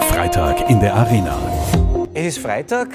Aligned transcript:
Freitag 0.00 0.68
in 0.68 0.80
der 0.80 0.94
Arena. 0.94 1.38
Es 2.12 2.26
ist 2.26 2.38
Freitag, 2.38 2.88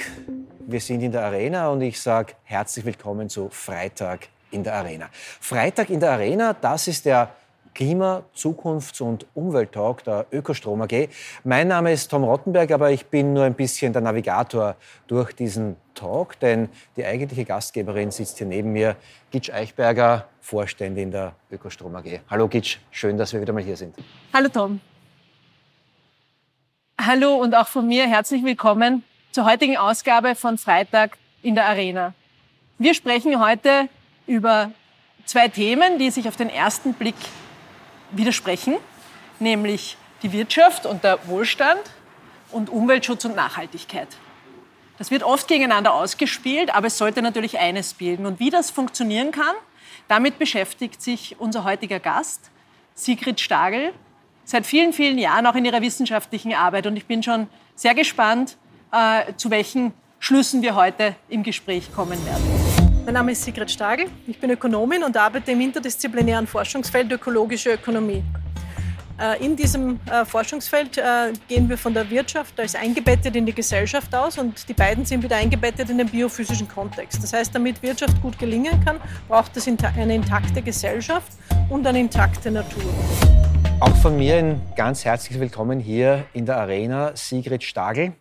wir 0.67 0.79
sind 0.79 1.01
in 1.01 1.11
der 1.11 1.23
Arena 1.23 1.69
und 1.69 1.81
ich 1.81 1.99
sage 1.99 2.33
herzlich 2.43 2.83
willkommen 2.85 3.29
zu 3.29 3.49
Freitag 3.49 4.27
in 4.51 4.63
der 4.63 4.75
Arena. 4.75 5.07
Freitag 5.11 5.89
in 5.89 5.99
der 5.99 6.11
Arena, 6.11 6.53
das 6.53 6.87
ist 6.87 7.05
der 7.05 7.29
Klima-, 7.73 8.23
Zukunfts- 8.35 9.01
und 9.01 9.25
Umwelttalk 9.33 10.03
der 10.03 10.25
Ökostrom 10.31 10.81
AG. 10.81 11.07
Mein 11.45 11.69
Name 11.69 11.93
ist 11.93 12.11
Tom 12.11 12.25
Rottenberg, 12.25 12.69
aber 12.71 12.91
ich 12.91 13.05
bin 13.05 13.33
nur 13.33 13.45
ein 13.45 13.53
bisschen 13.53 13.93
der 13.93 14.01
Navigator 14.01 14.75
durch 15.07 15.33
diesen 15.33 15.77
Talk, 15.95 16.39
denn 16.41 16.67
die 16.97 17.05
eigentliche 17.05 17.45
Gastgeberin 17.45 18.11
sitzt 18.11 18.37
hier 18.37 18.47
neben 18.47 18.73
mir, 18.73 18.97
Gitsch 19.31 19.49
Eichberger, 19.49 20.27
Vorständin 20.41 21.11
der 21.11 21.33
Ökostrom 21.49 21.95
AG. 21.95 22.19
Hallo 22.29 22.49
Gitsch, 22.49 22.79
schön, 22.91 23.17
dass 23.17 23.31
wir 23.31 23.39
wieder 23.39 23.53
mal 23.53 23.63
hier 23.63 23.77
sind. 23.77 23.95
Hallo 24.33 24.49
Tom. 24.49 24.81
Hallo 27.03 27.33
und 27.33 27.55
auch 27.55 27.67
von 27.67 27.87
mir 27.87 28.07
herzlich 28.07 28.43
willkommen 28.43 29.03
zur 29.31 29.45
heutigen 29.45 29.75
Ausgabe 29.75 30.35
von 30.35 30.59
Freitag 30.59 31.17
in 31.41 31.55
der 31.55 31.65
Arena. 31.65 32.13
Wir 32.77 32.93
sprechen 32.93 33.43
heute 33.43 33.89
über 34.27 34.69
zwei 35.25 35.47
Themen, 35.47 35.97
die 35.97 36.11
sich 36.11 36.27
auf 36.27 36.35
den 36.35 36.47
ersten 36.47 36.93
Blick 36.93 37.15
widersprechen, 38.11 38.75
nämlich 39.39 39.97
die 40.21 40.31
Wirtschaft 40.31 40.85
und 40.85 41.03
der 41.03 41.27
Wohlstand 41.27 41.81
und 42.51 42.69
Umweltschutz 42.69 43.25
und 43.25 43.35
Nachhaltigkeit. 43.35 44.09
Das 44.99 45.09
wird 45.09 45.23
oft 45.23 45.47
gegeneinander 45.47 45.95
ausgespielt, 45.95 46.71
aber 46.71 46.85
es 46.85 46.99
sollte 46.99 47.23
natürlich 47.23 47.57
eines 47.57 47.95
bilden. 47.95 48.27
Und 48.27 48.39
wie 48.39 48.51
das 48.51 48.69
funktionieren 48.69 49.31
kann, 49.31 49.55
damit 50.07 50.37
beschäftigt 50.37 51.01
sich 51.01 51.37
unser 51.39 51.63
heutiger 51.63 51.99
Gast, 51.99 52.51
Sigrid 52.93 53.41
Stagel, 53.41 53.91
seit 54.51 54.65
vielen, 54.65 54.93
vielen 54.93 55.17
Jahren 55.17 55.45
auch 55.47 55.55
in 55.55 55.65
ihrer 55.65 55.81
wissenschaftlichen 55.81 56.53
Arbeit. 56.53 56.85
Und 56.85 56.97
ich 56.97 57.05
bin 57.05 57.23
schon 57.23 57.47
sehr 57.75 57.95
gespannt, 57.95 58.57
äh, 58.91 59.33
zu 59.37 59.49
welchen 59.49 59.93
Schlüssen 60.19 60.61
wir 60.61 60.75
heute 60.75 61.15
im 61.29 61.41
Gespräch 61.41 61.91
kommen 61.95 62.23
werden. 62.25 62.43
Mein 63.05 63.15
Name 63.15 63.31
ist 63.31 63.43
Sigrid 63.43 63.71
Stagel. 63.71 64.07
Ich 64.27 64.39
bin 64.39 64.51
Ökonomin 64.51 65.03
und 65.03 65.17
arbeite 65.17 65.51
im 65.53 65.61
interdisziplinären 65.61 66.45
Forschungsfeld 66.45 67.11
Ökologische 67.11 67.73
Ökonomie. 67.73 68.23
Äh, 69.19 69.43
in 69.43 69.55
diesem 69.55 69.99
äh, 70.05 70.25
Forschungsfeld 70.25 70.97
äh, 70.97 71.31
gehen 71.47 71.69
wir 71.69 71.77
von 71.77 71.93
der 71.93 72.09
Wirtschaft 72.09 72.59
als 72.59 72.75
eingebettet 72.75 73.35
in 73.35 73.45
die 73.45 73.53
Gesellschaft 73.53 74.13
aus 74.13 74.37
und 74.37 74.67
die 74.67 74.73
beiden 74.73 75.05
sind 75.05 75.23
wieder 75.23 75.37
eingebettet 75.37 75.89
in 75.89 75.97
den 75.97 76.07
biophysischen 76.07 76.67
Kontext. 76.67 77.23
Das 77.23 77.31
heißt, 77.33 77.55
damit 77.55 77.81
Wirtschaft 77.81 78.21
gut 78.21 78.37
gelingen 78.37 78.83
kann, 78.83 78.97
braucht 79.27 79.55
es 79.55 79.67
eine 79.67 80.15
intakte 80.15 80.61
Gesellschaft 80.61 81.31
und 81.69 81.87
eine 81.87 81.99
intakte 81.99 82.51
Natur. 82.51 82.83
Auch 83.81 83.95
von 83.95 84.15
mir 84.15 84.35
ein 84.35 84.61
ganz 84.75 85.05
herzliches 85.05 85.41
Willkommen 85.41 85.79
hier 85.79 86.25
in 86.33 86.45
der 86.45 86.57
Arena, 86.57 87.15
Sigrid 87.15 87.63
Stagel. 87.63 88.13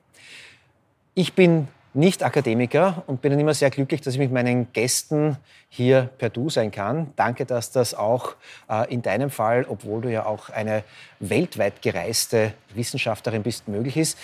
Ich 1.13 1.35
bin 1.35 1.69
nicht 1.93 2.23
Akademiker 2.23 3.03
und 3.07 3.21
bin 3.21 3.33
dann 3.33 3.41
immer 3.41 3.53
sehr 3.53 3.69
glücklich, 3.69 4.01
dass 4.01 4.15
ich 4.15 4.21
mit 4.21 4.33
meinen 4.33 4.73
Gästen 4.73 5.37
hier 5.69 6.09
per 6.17 6.31
Du 6.31 6.49
sein 6.49 6.71
kann. 6.71 7.13
Danke, 7.15 7.45
dass 7.45 7.71
das 7.73 7.93
auch 7.93 8.37
äh, 8.71 8.91
in 8.91 9.03
deinem 9.03 9.29
Fall, 9.29 9.67
obwohl 9.69 10.01
du 10.01 10.11
ja 10.11 10.25
auch 10.25 10.49
eine 10.49 10.83
weltweit 11.19 11.83
gereiste 11.83 12.55
Wissenschaftlerin 12.75 13.43
bist, 13.43 13.69
möglich 13.69 13.99
ist. 13.99 14.19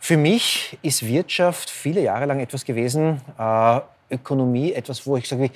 Für 0.00 0.16
mich 0.16 0.78
ist 0.80 1.06
Wirtschaft 1.06 1.68
viele 1.68 2.00
Jahre 2.00 2.24
lang 2.24 2.40
etwas 2.40 2.64
gewesen, 2.64 3.20
äh, 3.38 3.80
Ökonomie, 4.10 4.72
etwas, 4.72 5.06
wo 5.06 5.18
ich 5.18 5.28
sage, 5.28 5.50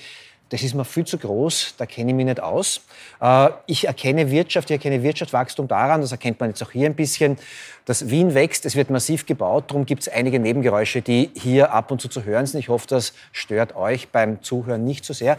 das 0.53 0.63
ist 0.63 0.75
mir 0.75 0.85
viel 0.85 1.07
zu 1.07 1.17
groß, 1.17 1.77
da 1.79 1.87
kenne 1.87 2.11
ich 2.11 2.17
mich 2.17 2.27
nicht 2.27 2.41
aus. 2.41 2.83
Äh, 3.23 3.49
ich 3.67 3.87
erkenne 3.87 4.31
Wirtschaft, 4.31 4.69
ich 4.69 4.75
erkenne 4.75 5.03
Wirtschaftswachstum 5.03 5.67
daran, 5.67 6.03
das 6.03 6.13
erkennt 6.13 6.41
man 6.41 6.51
jetzt 6.51 6.63
auch 6.63 6.71
hier 6.71 6.87
ein 6.87 6.95
bisschen, 6.95 7.39
dass 7.87 8.11
Wien 8.11 8.35
wächst, 8.35 8.67
es 8.67 8.77
wird 8.77 8.91
massiv 8.91 9.25
gebaut, 9.25 9.65
darum 9.71 9.87
gibt 9.87 10.03
es 10.03 10.09
einige 10.09 10.39
Nebengeräusche, 10.39 11.01
die 11.01 11.31
hier 11.35 11.73
ab 11.73 11.91
und 11.91 12.03
zu 12.03 12.09
zu 12.09 12.25
hören 12.25 12.45
sind. 12.45 12.61
Ich 12.61 12.69
hoffe, 12.69 12.87
das 12.87 13.15
stört 13.33 13.75
euch 13.75 14.11
beim 14.11 14.43
Zuhören 14.43 14.85
nicht 14.85 15.07
so 15.07 15.15
sehr. 15.15 15.39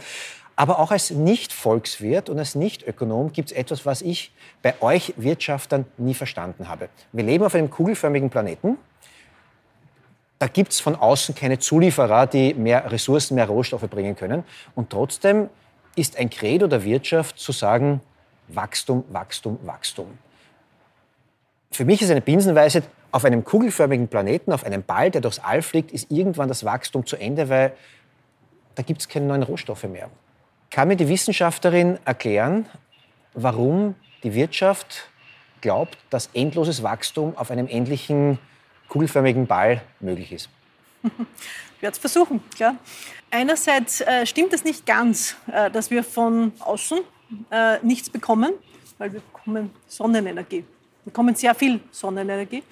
Aber 0.55 0.79
auch 0.79 0.91
als 0.91 1.11
Nicht-Volkswirt 1.11 2.29
und 2.29 2.39
als 2.39 2.55
Nicht-Ökonom 2.55 3.33
gibt 3.33 3.51
es 3.51 3.57
etwas, 3.57 3.85
was 3.85 4.01
ich 4.01 4.31
bei 4.63 4.73
euch 4.81 5.13
Wirtschaftern 5.17 5.85
nie 5.97 6.13
verstanden 6.15 6.69
habe. 6.69 6.89
Wir 7.11 7.23
leben 7.23 7.43
auf 7.43 7.53
einem 7.53 7.69
kugelförmigen 7.69 8.31
Planeten. 8.31 8.77
Da 10.43 10.49
gibt 10.49 10.73
es 10.73 10.81
von 10.81 10.97
außen 10.97 11.35
keine 11.35 11.57
Zulieferer, 11.57 12.27
die 12.27 12.53
mehr 12.53 12.91
Ressourcen, 12.91 13.35
mehr 13.35 13.47
Rohstoffe 13.47 13.89
bringen 13.89 14.17
können. 14.17 14.43
Und 14.75 14.89
trotzdem 14.89 15.49
ist 15.95 16.17
ein 16.17 16.29
Credo 16.29 16.67
der 16.67 16.83
Wirtschaft 16.83 17.39
zu 17.39 17.53
sagen, 17.53 18.01
Wachstum, 18.49 19.05
Wachstum, 19.07 19.57
Wachstum. 19.63 20.17
Für 21.71 21.85
mich 21.85 22.01
ist 22.01 22.11
eine 22.11 22.19
Binsenweise, 22.19 22.83
auf 23.13 23.23
einem 23.23 23.45
kugelförmigen 23.45 24.09
Planeten, 24.09 24.51
auf 24.51 24.65
einem 24.65 24.83
Ball, 24.83 25.11
der 25.11 25.21
durchs 25.21 25.39
All 25.39 25.61
fliegt, 25.61 25.93
ist 25.93 26.11
irgendwann 26.11 26.49
das 26.49 26.65
Wachstum 26.65 27.05
zu 27.05 27.15
Ende, 27.15 27.47
weil 27.47 27.71
da 28.75 28.83
gibt 28.83 28.99
es 28.99 29.07
keine 29.07 29.27
neuen 29.27 29.43
Rohstoffe 29.43 29.85
mehr. 29.85 30.09
Kann 30.71 30.89
mir 30.89 30.97
die 30.97 31.07
Wissenschaftlerin 31.07 31.99
erklären, 32.03 32.65
warum 33.33 33.95
die 34.23 34.33
Wirtschaft 34.33 35.07
glaubt, 35.61 35.97
dass 36.09 36.31
endloses 36.33 36.83
Wachstum 36.83 37.37
auf 37.37 37.49
einem 37.49 37.69
endlichen 37.69 38.39
kugelförmigen 38.89 39.47
Ball 39.47 39.81
möglich 39.99 40.31
ist? 40.31 40.49
Ich 41.75 41.85
werde 41.85 41.95
es 41.95 41.99
versuchen, 41.99 42.41
klar. 42.55 42.77
Einerseits 43.29 43.99
äh, 43.99 44.25
stimmt 44.25 44.53
es 44.53 44.63
nicht 44.63 44.85
ganz, 44.85 45.35
äh, 45.51 45.69
dass 45.69 45.91
wir 45.91 46.01
von 46.01 46.53
außen 46.59 46.99
äh, 47.51 47.79
nichts 47.81 48.09
bekommen, 48.09 48.53
weil 48.97 49.11
wir 49.11 49.19
bekommen 49.19 49.69
Sonnenenergie. 49.85 50.59
Wir 50.59 50.65
bekommen 51.03 51.35
sehr 51.35 51.53
viel 51.53 51.81
Sonnenenergie. 51.91 52.63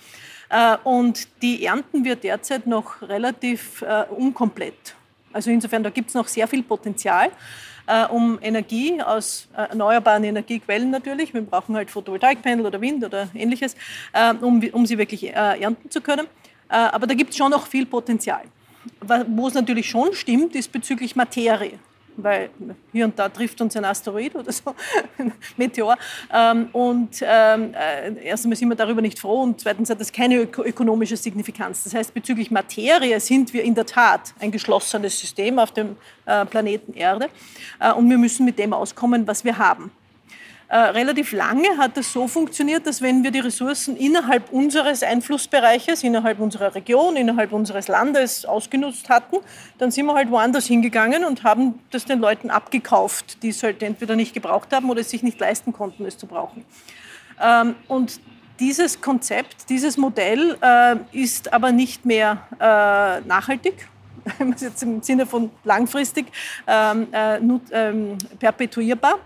Äh, 0.49 0.77
und 0.85 1.27
die 1.41 1.65
ernten 1.65 2.05
wir 2.05 2.15
derzeit 2.15 2.67
noch 2.67 3.01
relativ 3.01 3.81
äh, 3.81 4.05
unkomplett. 4.09 4.95
Also 5.33 5.49
insofern, 5.49 5.83
da 5.83 5.89
gibt 5.89 6.09
es 6.09 6.15
noch 6.15 6.29
sehr 6.29 6.47
viel 6.47 6.63
Potenzial 6.63 7.31
äh, 7.87 8.05
um 8.05 8.39
Energie 8.41 9.01
aus 9.01 9.47
äh, 9.55 9.63
erneuerbaren 9.69 10.23
Energiequellen 10.23 10.89
natürlich. 10.89 11.33
Wir 11.33 11.41
brauchen 11.41 11.75
halt 11.75 11.91
Photovoltaikpanel 11.91 12.65
oder 12.65 12.81
Wind 12.81 13.03
oder 13.03 13.29
ähnliches, 13.33 13.75
äh, 14.13 14.33
um, 14.33 14.61
um 14.71 14.85
sie 14.85 14.97
wirklich 14.97 15.27
äh, 15.27 15.61
ernten 15.61 15.89
zu 15.89 16.01
können. 16.01 16.27
Äh, 16.69 16.75
aber 16.75 17.07
da 17.07 17.13
gibt 17.13 17.31
es 17.31 17.37
schon 17.37 17.51
noch 17.51 17.67
viel 17.67 17.85
Potenzial. 17.85 18.43
Wo 19.27 19.47
es 19.47 19.53
natürlich 19.53 19.89
schon 19.89 20.13
stimmt, 20.13 20.55
ist 20.55 20.71
bezüglich 20.71 21.15
Materie 21.15 21.77
weil 22.17 22.49
hier 22.91 23.05
und 23.05 23.17
da 23.17 23.29
trifft 23.29 23.61
uns 23.61 23.75
ein 23.75 23.85
Asteroid 23.85 24.35
oder 24.35 24.51
so, 24.51 24.75
ein 25.17 25.31
Meteor. 25.57 25.97
Ähm, 26.33 26.69
und 26.73 27.21
ähm, 27.21 27.73
äh, 27.73 28.13
erstens 28.23 28.59
sind 28.59 28.69
wir 28.69 28.75
darüber 28.75 29.01
nicht 29.01 29.19
froh 29.19 29.41
und 29.41 29.61
zweitens 29.61 29.89
hat 29.89 29.99
das 29.99 30.11
keine 30.11 30.41
ökonomische 30.41 31.17
Signifikanz. 31.17 31.83
Das 31.83 31.93
heißt, 31.93 32.13
bezüglich 32.13 32.51
Materie 32.51 33.19
sind 33.19 33.53
wir 33.53 33.63
in 33.63 33.75
der 33.75 33.85
Tat 33.85 34.33
ein 34.39 34.51
geschlossenes 34.51 35.19
System 35.19 35.59
auf 35.59 35.71
dem 35.71 35.97
äh, 36.25 36.45
Planeten 36.45 36.93
Erde 36.93 37.29
äh, 37.79 37.91
und 37.91 38.09
wir 38.09 38.17
müssen 38.17 38.45
mit 38.45 38.59
dem 38.59 38.73
auskommen, 38.73 39.27
was 39.27 39.43
wir 39.43 39.57
haben. 39.57 39.91
Äh, 40.71 40.77
relativ 40.77 41.33
lange 41.33 41.77
hat 41.77 41.97
es 41.97 42.13
so 42.13 42.29
funktioniert, 42.29 42.87
dass 42.87 43.01
wenn 43.01 43.25
wir 43.25 43.31
die 43.31 43.41
Ressourcen 43.41 43.97
innerhalb 43.97 44.53
unseres 44.53 45.03
Einflussbereiches, 45.03 46.01
innerhalb 46.01 46.39
unserer 46.39 46.73
Region, 46.73 47.17
innerhalb 47.17 47.51
unseres 47.51 47.89
Landes 47.89 48.45
ausgenutzt 48.45 49.09
hatten, 49.09 49.35
dann 49.79 49.91
sind 49.91 50.05
wir 50.05 50.13
halt 50.13 50.31
woanders 50.31 50.67
hingegangen 50.67 51.25
und 51.25 51.43
haben 51.43 51.79
das 51.89 52.05
den 52.05 52.19
Leuten 52.19 52.49
abgekauft, 52.49 53.43
die 53.43 53.49
es 53.49 53.61
halt 53.63 53.83
entweder 53.83 54.15
nicht 54.15 54.33
gebraucht 54.33 54.71
haben 54.71 54.89
oder 54.89 55.01
es 55.01 55.09
sich 55.09 55.23
nicht 55.23 55.41
leisten 55.41 55.73
konnten, 55.73 56.05
es 56.05 56.17
zu 56.17 56.25
brauchen. 56.25 56.63
Ähm, 57.41 57.75
und 57.89 58.21
dieses 58.61 59.01
Konzept, 59.01 59.69
dieses 59.69 59.97
Modell 59.97 60.57
äh, 60.61 60.95
ist 61.11 61.51
aber 61.51 61.73
nicht 61.73 62.05
mehr 62.05 62.47
äh, 62.61 63.27
nachhaltig 63.27 63.89
jetzt 64.57 64.83
im 64.83 65.01
Sinne 65.01 65.25
von 65.25 65.51
langfristig 65.65 66.27
ähm, 66.65 67.07
äh, 67.11 67.39
ähm, 67.71 68.17
perpetuierbar. 68.39 69.19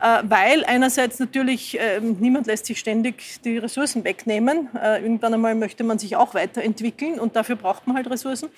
Äh, 0.00 0.22
weil 0.24 0.64
einerseits 0.64 1.18
natürlich 1.18 1.76
ähm, 1.78 2.16
niemand 2.20 2.46
lässt 2.46 2.66
sich 2.66 2.78
ständig 2.78 3.42
die 3.44 3.58
Ressourcen 3.58 4.02
wegnehmen. 4.02 4.68
Äh, 4.74 5.02
irgendwann 5.02 5.34
einmal 5.34 5.54
möchte 5.54 5.84
man 5.84 5.98
sich 5.98 6.16
auch 6.16 6.32
weiterentwickeln 6.32 7.20
und 7.20 7.36
dafür 7.36 7.56
braucht 7.56 7.86
man 7.86 7.96
halt 7.96 8.08
Ressourcen. 8.08 8.48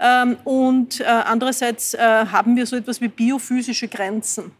Ähm, 0.00 0.38
und 0.44 1.00
äh, 1.00 1.04
andererseits 1.04 1.96
haben 1.98 2.56
wir 2.56 2.66
so 2.66 2.76
etwas 2.76 3.00
wie 3.00 3.08
biophysische 3.08 3.88
Grenzen. 3.88 4.52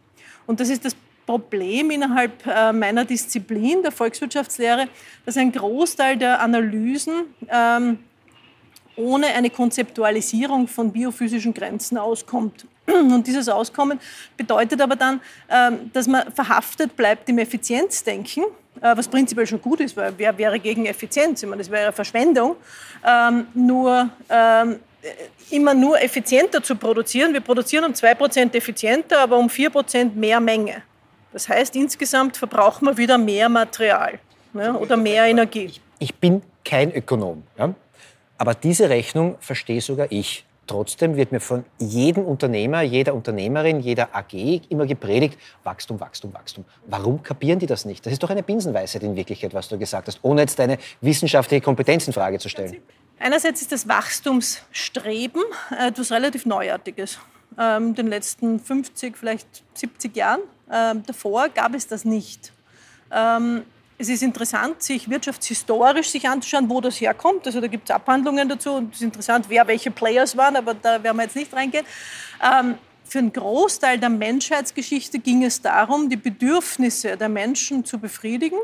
Und 0.45 0.59
das 0.59 0.69
ist 0.69 0.85
das 0.85 0.95
Problem 1.25 1.91
innerhalb 1.91 2.45
meiner 2.45 3.05
Disziplin, 3.05 3.81
der 3.83 3.91
Volkswirtschaftslehre, 3.91 4.87
dass 5.25 5.37
ein 5.37 5.51
Großteil 5.51 6.17
der 6.17 6.39
Analysen 6.39 7.25
ähm, 7.49 7.99
ohne 8.95 9.27
eine 9.27 9.49
Konzeptualisierung 9.49 10.67
von 10.67 10.91
biophysischen 10.91 11.53
Grenzen 11.53 11.97
auskommt. 11.97 12.65
Und 13.13 13.27
dieses 13.27 13.49
Auskommen 13.49 13.99
bedeutet 14.35 14.81
aber 14.81 14.95
dann, 14.95 15.21
ähm, 15.49 15.91
dass 15.93 16.07
man 16.07 16.31
verhaftet 16.31 16.95
bleibt 16.95 17.27
im 17.29 17.37
Effizienzdenken, 17.37 18.45
äh, 18.81 18.95
was 18.95 19.07
prinzipiell 19.07 19.45
schon 19.45 19.61
gut 19.61 19.79
ist, 19.79 19.95
weil 19.97 20.13
wer 20.17 20.37
wäre 20.37 20.59
gegen 20.59 20.85
Effizienz? 20.85 21.43
Ich 21.43 21.49
meine, 21.49 21.61
das 21.61 21.71
wäre 21.71 21.91
Verschwendung. 21.91 22.55
Ähm, 23.05 23.47
nur 23.53 24.09
ähm, 24.29 24.79
immer 25.49 25.73
nur 25.73 26.01
effizienter 26.01 26.63
zu 26.63 26.75
produzieren. 26.75 27.33
Wir 27.33 27.41
produzieren 27.41 27.85
um 27.85 27.91
2% 27.91 28.55
effizienter, 28.55 29.19
aber 29.19 29.37
um 29.37 29.47
4% 29.47 30.13
mehr 30.15 30.39
Menge. 30.39 30.83
Das 31.31 31.47
heißt, 31.47 31.75
insgesamt 31.75 32.37
verbrauchen 32.37 32.87
wir 32.87 32.97
wieder 32.97 33.17
mehr 33.17 33.49
Material. 33.49 34.19
ne, 34.53 34.77
oder 34.77 34.97
mehr 34.97 35.25
Energie. 35.25 35.71
Ich 35.99 36.13
bin 36.15 36.41
kein 36.65 36.93
Ökonom, 36.93 37.43
ja? 37.57 37.73
aber 38.37 38.53
diese 38.53 38.89
Rechnung 38.89 39.35
verstehe 39.39 39.81
sogar 39.81 40.07
ich. 40.11 40.45
Trotzdem 40.67 41.15
wird 41.15 41.31
mir 41.31 41.39
von 41.39 41.63
jedem 41.79 42.25
Unternehmer, 42.25 42.81
jeder 42.81 43.15
Unternehmerin, 43.15 43.79
jeder 43.79 44.13
AG 44.13 44.33
immer 44.69 44.85
gepredigt, 44.85 45.39
Wachstum, 45.63 45.99
Wachstum, 45.99 46.33
Wachstum. 46.33 46.65
Warum 46.87 47.23
kapieren 47.23 47.57
die 47.57 47.65
das 47.65 47.85
nicht? 47.85 48.05
Das 48.05 48.11
ist 48.11 48.21
doch 48.21 48.29
eine 48.29 48.43
Binsenweisheit 48.43 49.01
in 49.03 49.15
Wirklichkeit, 49.15 49.53
was 49.53 49.69
du 49.69 49.77
gesagt 49.77 50.07
hast, 50.07 50.19
ohne 50.23 50.41
jetzt 50.41 50.59
deine 50.59 50.77
wissenschaftliche 50.99 51.61
Kompetenz 51.61 52.05
in 52.07 52.13
Frage 52.13 52.37
zu 52.37 52.49
stellen. 52.49 52.77
Einerseits 53.19 53.61
ist 53.61 53.71
das 53.71 53.87
Wachstumsstreben 53.87 55.41
etwas 55.79 56.11
relativ 56.11 56.45
Neuartiges. 56.45 57.17
Ähm, 57.57 57.87
in 57.87 57.95
den 57.95 58.07
letzten 58.07 58.59
50, 58.59 59.17
vielleicht 59.17 59.63
70 59.73 60.15
Jahren 60.15 60.41
ähm, 60.71 61.03
davor 61.05 61.49
gab 61.49 61.73
es 61.73 61.87
das 61.87 62.05
nicht. 62.05 62.51
Es 63.99 64.09
ist 64.09 64.21
interessant, 64.21 64.83
sich 64.83 65.09
wirtschaftshistorisch 65.09 66.11
sich 66.11 66.29
anzuschauen, 66.29 66.69
wo 66.69 66.81
das 66.81 67.01
herkommt. 67.01 67.47
Also 67.47 67.59
da 67.59 67.67
gibt 67.67 67.89
es 67.89 67.95
Abhandlungen 67.95 68.47
dazu 68.47 68.73
und 68.73 68.93
es 68.93 68.97
ist 68.97 69.05
interessant, 69.05 69.45
wer 69.49 69.67
welche 69.67 69.89
Players 69.89 70.37
waren, 70.37 70.55
aber 70.55 70.75
da 70.75 71.01
werden 71.01 71.17
wir 71.17 71.23
jetzt 71.23 71.35
nicht 71.35 71.51
reingehen. 71.51 71.85
Ähm, 72.43 72.75
für 73.05 73.19
einen 73.19 73.33
Großteil 73.33 73.99
der 73.99 74.09
Menschheitsgeschichte 74.09 75.17
ging 75.17 75.43
es 75.43 75.61
darum, 75.61 76.09
die 76.09 76.17
Bedürfnisse 76.17 77.17
der 77.17 77.29
Menschen 77.29 77.85
zu 77.85 77.97
befriedigen 77.97 78.59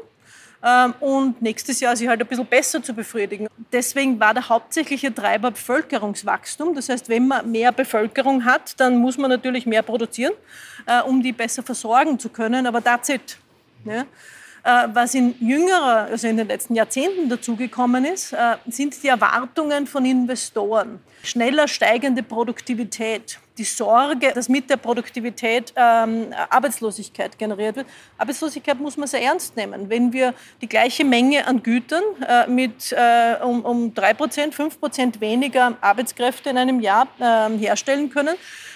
ähm, 0.64 0.94
und 1.00 1.42
nächstes 1.42 1.80
Jahr 1.80 1.96
sie 1.96 2.08
halt 2.08 2.22
ein 2.22 2.28
bisschen 2.28 2.46
besser 2.46 2.84
zu 2.84 2.94
befriedigen. 2.94 3.48
Deswegen 3.72 4.20
war 4.20 4.36
der 4.36 4.48
hauptsächliche 4.48 5.14
Treiber 5.16 5.50
Bevölkerungswachstum. 5.50 6.76
Das 6.76 6.90
heißt, 6.90 7.10
wenn 7.10 7.28
man 7.28 7.50
mehr 7.50 7.72
Bevölkerung 7.72 8.46
hat, 8.46 8.80
dann 8.80 8.98
muss 8.98 9.18
man 9.18 9.32
natürlich 9.32 9.66
mehr 9.66 9.82
produzieren, 9.82 10.34
äh, 10.86 11.02
um 11.02 11.24
die 11.24 11.32
besser 11.32 11.64
versorgen 11.64 12.20
zu 12.20 12.30
können. 12.30 12.68
Aber 12.68 12.84
that's 12.84 13.10
it. 13.10 13.38
Ja? 13.86 14.06
Äh, 14.66 14.88
was 14.94 15.14
in 15.14 15.36
jüngerer, 15.42 16.08
also 16.10 16.26
in 16.26 16.38
den 16.38 16.48
letzten 16.48 16.76
Jahrzehnten 16.76 17.28
dazugekommen 17.28 18.06
ist, 18.06 18.32
äh, 18.32 18.56
sind 18.68 19.04
die 19.04 19.10
Erwartungen 19.10 19.86
von 19.86 20.06
Investoren. 20.06 21.02
Schneller 21.22 21.68
steigende 21.68 22.24
Produktivität, 22.24 23.40
die 23.58 23.66
Sorge, 23.66 24.32
dass 24.34 24.48
mit 24.48 24.70
der 24.70 24.78
Produktivität 24.78 25.74
ähm, 25.76 26.28
Arbeitslosigkeit 26.50 27.38
generiert 27.38 27.76
wird. 27.76 27.88
Arbeitslosigkeit 28.18 28.80
muss 28.80 28.96
man 28.96 29.10
sehr 29.10 29.22
ernst 29.22 29.58
nehmen. 29.58 29.90
Wenn 29.90 30.14
wir 30.14 30.34
die 30.62 30.70
gleiche 30.70 31.04
Menge 31.04 31.46
an 31.46 31.62
Gütern 31.62 32.04
äh, 32.26 32.48
mit 32.48 32.96
um, 33.44 33.66
um 33.66 33.94
3%, 33.94 34.54
5% 34.54 35.20
weniger 35.20 35.78
Arbeitskräfte 35.82 36.50
in 36.50 36.58
einem 36.58 36.80
Jahr 36.80 37.08
äh, 37.20 37.58
herstellen 37.58 38.10
können, 38.10 38.36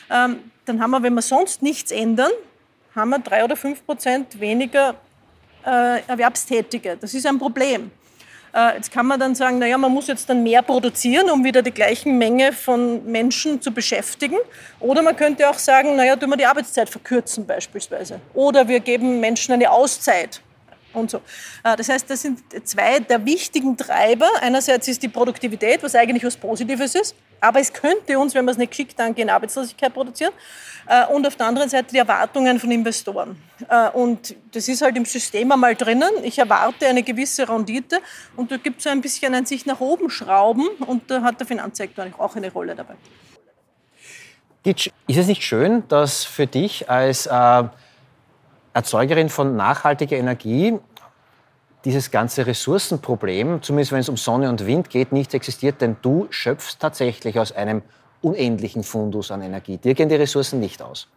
ähm, 0.09 0.51
dann 0.65 0.81
haben 0.81 0.91
wir, 0.91 1.01
wenn 1.01 1.13
wir 1.13 1.21
sonst 1.21 1.61
nichts 1.61 1.91
ändern, 1.91 2.31
haben 2.93 3.09
wir 3.09 3.19
3 3.19 3.45
oder 3.45 3.55
5% 3.55 4.39
weniger 4.39 4.89
äh, 4.89 5.06
Erwerbstätige. 5.69 6.97
Das 6.99 7.13
ist 7.13 7.25
ein 7.25 7.37
Problem. 7.37 7.91
Äh, 8.53 8.75
jetzt 8.75 8.91
kann 8.91 9.05
man 9.05 9.19
dann 9.19 9.35
sagen, 9.35 9.59
naja, 9.59 9.77
man 9.77 9.91
muss 9.91 10.07
jetzt 10.07 10.29
dann 10.29 10.41
mehr 10.41 10.61
produzieren, 10.61 11.29
um 11.29 11.43
wieder 11.43 11.61
die 11.61 11.71
gleiche 11.71 12.09
Menge 12.09 12.53
von 12.53 13.05
Menschen 13.05 13.61
zu 13.61 13.71
beschäftigen. 13.71 14.37
Oder 14.79 15.01
man 15.01 15.15
könnte 15.15 15.49
auch 15.49 15.59
sagen, 15.59 15.95
naja, 15.95 16.15
tun 16.15 16.29
wir 16.29 16.37
die 16.37 16.45
Arbeitszeit 16.45 16.89
verkürzen 16.89 17.45
beispielsweise. 17.45 18.19
Oder 18.33 18.67
wir 18.67 18.79
geben 18.79 19.19
Menschen 19.19 19.53
eine 19.53 19.69
Auszeit 19.69 20.41
und 20.93 21.11
so. 21.11 21.17
Äh, 21.63 21.75
das 21.75 21.89
heißt, 21.89 22.09
das 22.09 22.21
sind 22.21 22.39
zwei 22.63 22.99
der 22.99 23.25
wichtigen 23.25 23.77
Treiber. 23.77 24.29
Einerseits 24.41 24.87
ist 24.87 25.03
die 25.03 25.09
Produktivität, 25.09 25.83
was 25.83 25.93
eigentlich 25.95 26.23
was 26.23 26.35
Positives 26.35 26.95
ist, 26.95 27.15
aber 27.39 27.59
es 27.59 27.71
könnte 27.73 28.17
uns, 28.19 28.33
wenn 28.35 28.45
wir 28.45 28.51
es 28.51 28.57
nicht 28.57 28.71
geschickt 28.71 28.99
angehen, 28.99 29.29
Arbeitslosigkeit 29.29 29.93
produzieren. 29.93 30.33
Äh, 30.87 31.05
und 31.07 31.27
auf 31.27 31.35
der 31.35 31.47
anderen 31.47 31.69
Seite 31.69 31.91
die 31.91 31.97
Erwartungen 31.97 32.59
von 32.59 32.71
Investoren. 32.71 33.41
Äh, 33.69 33.89
und 33.89 34.35
das 34.51 34.67
ist 34.67 34.81
halt 34.81 34.95
im 34.97 35.05
System 35.05 35.51
einmal 35.51 35.75
drinnen. 35.75 36.09
Ich 36.23 36.39
erwarte 36.39 36.87
eine 36.87 37.03
gewisse 37.03 37.47
Rendite 37.47 37.99
und 38.35 38.51
da 38.51 38.57
gibt 38.57 38.77
es 38.77 38.83
so 38.83 38.89
ein 38.89 39.01
bisschen 39.01 39.33
ein 39.35 39.45
sich 39.45 39.65
nach 39.65 39.79
oben 39.79 40.09
schrauben 40.09 40.67
und 40.85 41.09
da 41.11 41.21
hat 41.21 41.39
der 41.39 41.47
Finanzsektor 41.47 42.07
auch 42.17 42.35
eine 42.35 42.51
Rolle 42.51 42.75
dabei. 42.75 42.95
Gitsch, 44.63 44.89
ist 45.07 45.17
es 45.17 45.27
nicht 45.27 45.43
schön, 45.43 45.87
dass 45.87 46.23
für 46.23 46.47
dich 46.47 46.89
als 46.89 47.25
äh 47.25 47.63
Erzeugerin 48.77 49.29
von 49.29 49.55
nachhaltiger 49.55 50.17
Energie 50.17 50.77
dieses 51.85 52.11
ganze 52.11 52.45
Ressourcenproblem, 52.45 53.61
zumindest 53.61 53.91
wenn 53.91 53.99
es 53.99 54.09
um 54.09 54.17
Sonne 54.17 54.49
und 54.49 54.65
Wind 54.65 54.89
geht, 54.89 55.11
nicht 55.11 55.33
existiert, 55.33 55.81
denn 55.81 55.97
du 56.01 56.27
schöpfst 56.29 56.77
tatsächlich 56.79 57.39
aus 57.39 57.51
einem 57.51 57.81
unendlichen 58.21 58.83
Fundus 58.83 59.31
an 59.31 59.41
Energie. 59.41 59.77
Dir 59.77 59.93
gehen 59.93 60.09
die 60.09 60.15
Ressourcen 60.15 60.59
nicht 60.59 60.81
aus. 60.81 61.07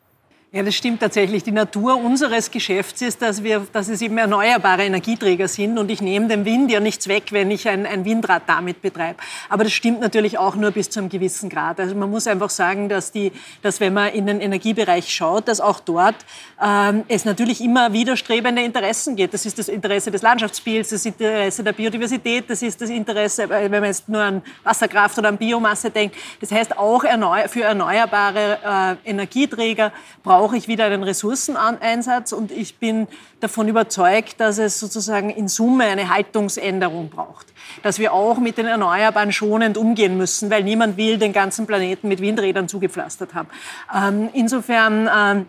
Ja, 0.52 0.64
das 0.64 0.74
stimmt 0.74 0.98
tatsächlich. 0.98 1.44
Die 1.44 1.52
Natur 1.52 1.96
unseres 1.96 2.50
Geschäfts 2.50 3.00
ist, 3.02 3.22
dass, 3.22 3.44
wir, 3.44 3.68
dass 3.72 3.88
es 3.88 4.02
eben 4.02 4.18
erneuerbare 4.18 4.82
Energieträger 4.82 5.46
sind. 5.46 5.78
Und 5.78 5.92
ich 5.92 6.02
nehme 6.02 6.26
dem 6.26 6.44
Wind 6.44 6.72
ja 6.72 6.80
nichts 6.80 7.06
weg, 7.06 7.26
wenn 7.30 7.52
ich 7.52 7.68
ein, 7.68 7.86
ein 7.86 8.04
Windrad 8.04 8.42
damit 8.48 8.82
betreibe. 8.82 9.20
Aber 9.48 9.62
das 9.62 9.72
stimmt 9.72 10.00
natürlich 10.00 10.38
auch 10.38 10.56
nur 10.56 10.72
bis 10.72 10.90
zu 10.90 10.98
einem 10.98 11.08
gewissen 11.08 11.50
Grad. 11.50 11.78
Also 11.78 11.94
man 11.94 12.10
muss 12.10 12.26
einfach 12.26 12.50
sagen, 12.50 12.88
dass, 12.88 13.12
die, 13.12 13.30
dass 13.62 13.78
wenn 13.78 13.94
man 13.94 14.12
in 14.12 14.26
den 14.26 14.40
Energiebereich 14.40 15.14
schaut, 15.14 15.46
dass 15.46 15.60
auch 15.60 15.78
dort 15.78 16.16
ähm, 16.60 17.04
es 17.06 17.24
natürlich 17.24 17.60
immer 17.60 17.92
widerstrebende 17.92 18.62
Interessen 18.62 19.14
gibt. 19.14 19.32
Das 19.34 19.46
ist 19.46 19.56
das 19.56 19.68
Interesse 19.68 20.10
des 20.10 20.22
Landschaftsbilds, 20.22 20.90
das 20.90 21.06
Interesse 21.06 21.62
der 21.62 21.74
Biodiversität, 21.74 22.50
das 22.50 22.62
ist 22.62 22.80
das 22.80 22.90
Interesse, 22.90 23.48
wenn 23.48 23.70
man 23.70 23.84
jetzt 23.84 24.08
nur 24.08 24.20
an 24.20 24.42
Wasserkraft 24.64 25.16
oder 25.16 25.28
an 25.28 25.38
Biomasse 25.38 25.90
denkt. 25.90 26.16
Das 26.40 26.50
heißt, 26.50 26.76
auch 26.76 27.04
für 27.46 27.62
erneuerbare 27.62 28.98
äh, 29.04 29.10
Energieträger 29.10 29.92
braucht 30.24 30.39
brauche 30.40 30.56
ich 30.56 30.68
wieder 30.68 30.86
einen 30.86 31.02
Ressourceneinsatz 31.02 32.32
und 32.32 32.50
ich 32.50 32.76
bin 32.76 33.08
davon 33.40 33.68
überzeugt, 33.68 34.40
dass 34.40 34.56
es 34.56 34.80
sozusagen 34.80 35.28
in 35.28 35.48
Summe 35.48 35.84
eine 35.84 36.08
Haltungsänderung 36.08 37.10
braucht. 37.10 37.48
Dass 37.82 37.98
wir 37.98 38.14
auch 38.14 38.38
mit 38.38 38.56
den 38.56 38.64
Erneuerbaren 38.64 39.32
schonend 39.32 39.76
umgehen 39.76 40.16
müssen, 40.16 40.48
weil 40.48 40.64
niemand 40.64 40.96
will 40.96 41.18
den 41.18 41.34
ganzen 41.34 41.66
Planeten 41.66 42.08
mit 42.08 42.22
Windrädern 42.22 42.68
zugepflastert 42.68 43.34
haben. 43.34 43.48
Ähm, 43.94 44.30
insofern 44.32 45.10
ähm, 45.14 45.46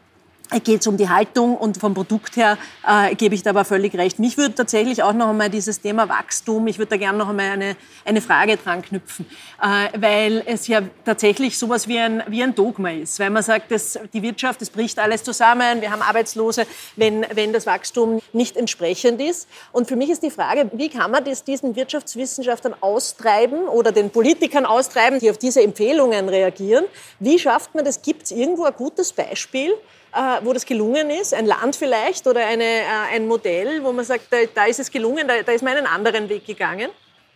geht 0.59 0.81
es 0.81 0.87
um 0.87 0.97
die 0.97 1.09
Haltung 1.09 1.55
und 1.55 1.77
vom 1.77 1.93
Produkt 1.93 2.35
her 2.35 2.57
äh, 2.87 3.15
gebe 3.15 3.35
ich 3.35 3.43
da 3.43 3.51
aber 3.51 3.65
völlig 3.65 3.95
recht. 3.95 4.19
Mich 4.19 4.37
würde 4.37 4.55
tatsächlich 4.55 5.01
auch 5.03 5.13
noch 5.13 5.29
einmal 5.29 5.49
dieses 5.49 5.81
Thema 5.81 6.09
Wachstum, 6.09 6.67
ich 6.67 6.77
würde 6.77 6.91
da 6.91 6.97
gerne 6.97 7.17
noch 7.17 7.29
einmal 7.29 7.51
eine, 7.51 7.75
eine 8.05 8.21
Frage 8.21 8.57
dran 8.57 8.81
knüpfen, 8.81 9.25
äh, 9.61 9.99
weil 9.99 10.43
es 10.45 10.67
ja 10.67 10.81
tatsächlich 11.05 11.57
sowas 11.57 11.87
wie 11.87 11.99
ein, 11.99 12.23
wie 12.27 12.43
ein 12.43 12.53
Dogma 12.53 12.91
ist, 12.91 13.19
weil 13.19 13.29
man 13.29 13.43
sagt, 13.43 13.71
dass 13.71 13.97
die 14.13 14.21
Wirtschaft, 14.21 14.61
es 14.61 14.69
bricht 14.69 14.99
alles 14.99 15.23
zusammen, 15.23 15.81
wir 15.81 15.91
haben 15.91 16.01
Arbeitslose, 16.01 16.65
wenn, 16.95 17.25
wenn 17.33 17.53
das 17.53 17.65
Wachstum 17.65 18.21
nicht 18.33 18.57
entsprechend 18.57 19.21
ist. 19.21 19.47
Und 19.71 19.87
für 19.87 19.95
mich 19.95 20.09
ist 20.09 20.23
die 20.23 20.31
Frage, 20.31 20.69
wie 20.73 20.89
kann 20.89 21.11
man 21.11 21.23
das 21.23 21.43
diesen 21.43 21.75
Wirtschaftswissenschaftlern 21.75 22.75
austreiben 22.81 23.67
oder 23.67 23.91
den 23.91 24.09
Politikern 24.09 24.65
austreiben, 24.65 25.19
die 25.19 25.29
auf 25.29 25.37
diese 25.37 25.61
Empfehlungen 25.61 26.29
reagieren? 26.29 26.85
Wie 27.19 27.39
schafft 27.39 27.73
man 27.75 27.85
das? 27.85 28.01
Gibt 28.01 28.23
es 28.23 28.31
irgendwo 28.31 28.65
ein 28.65 28.73
gutes 28.73 29.13
Beispiel? 29.13 29.73
Äh, 30.13 30.43
wo 30.43 30.51
das 30.51 30.65
gelungen 30.65 31.09
ist, 31.09 31.33
ein 31.33 31.45
Land 31.45 31.77
vielleicht 31.77 32.27
oder 32.27 32.45
eine, 32.45 32.63
äh, 32.63 33.13
ein 33.13 33.27
Modell, 33.27 33.81
wo 33.81 33.93
man 33.93 34.03
sagt, 34.03 34.25
da, 34.29 34.37
da 34.53 34.65
ist 34.65 34.79
es 34.81 34.91
gelungen, 34.91 35.25
da, 35.25 35.41
da 35.41 35.53
ist 35.53 35.63
man 35.63 35.77
einen 35.77 35.87
anderen 35.87 36.27
Weg 36.27 36.45
gegangen? 36.45 36.89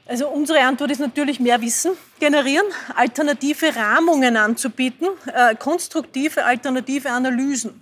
Also 0.06 0.28
unsere 0.28 0.60
Antwort 0.60 0.92
ist 0.92 1.00
natürlich 1.00 1.40
mehr 1.40 1.62
Wissen 1.62 1.94
generieren, 2.20 2.66
alternative 2.96 3.74
Rahmungen 3.76 4.36
anzubieten, 4.36 5.08
äh, 5.34 5.56
konstruktive 5.56 6.44
alternative 6.44 7.10
Analysen. 7.10 7.82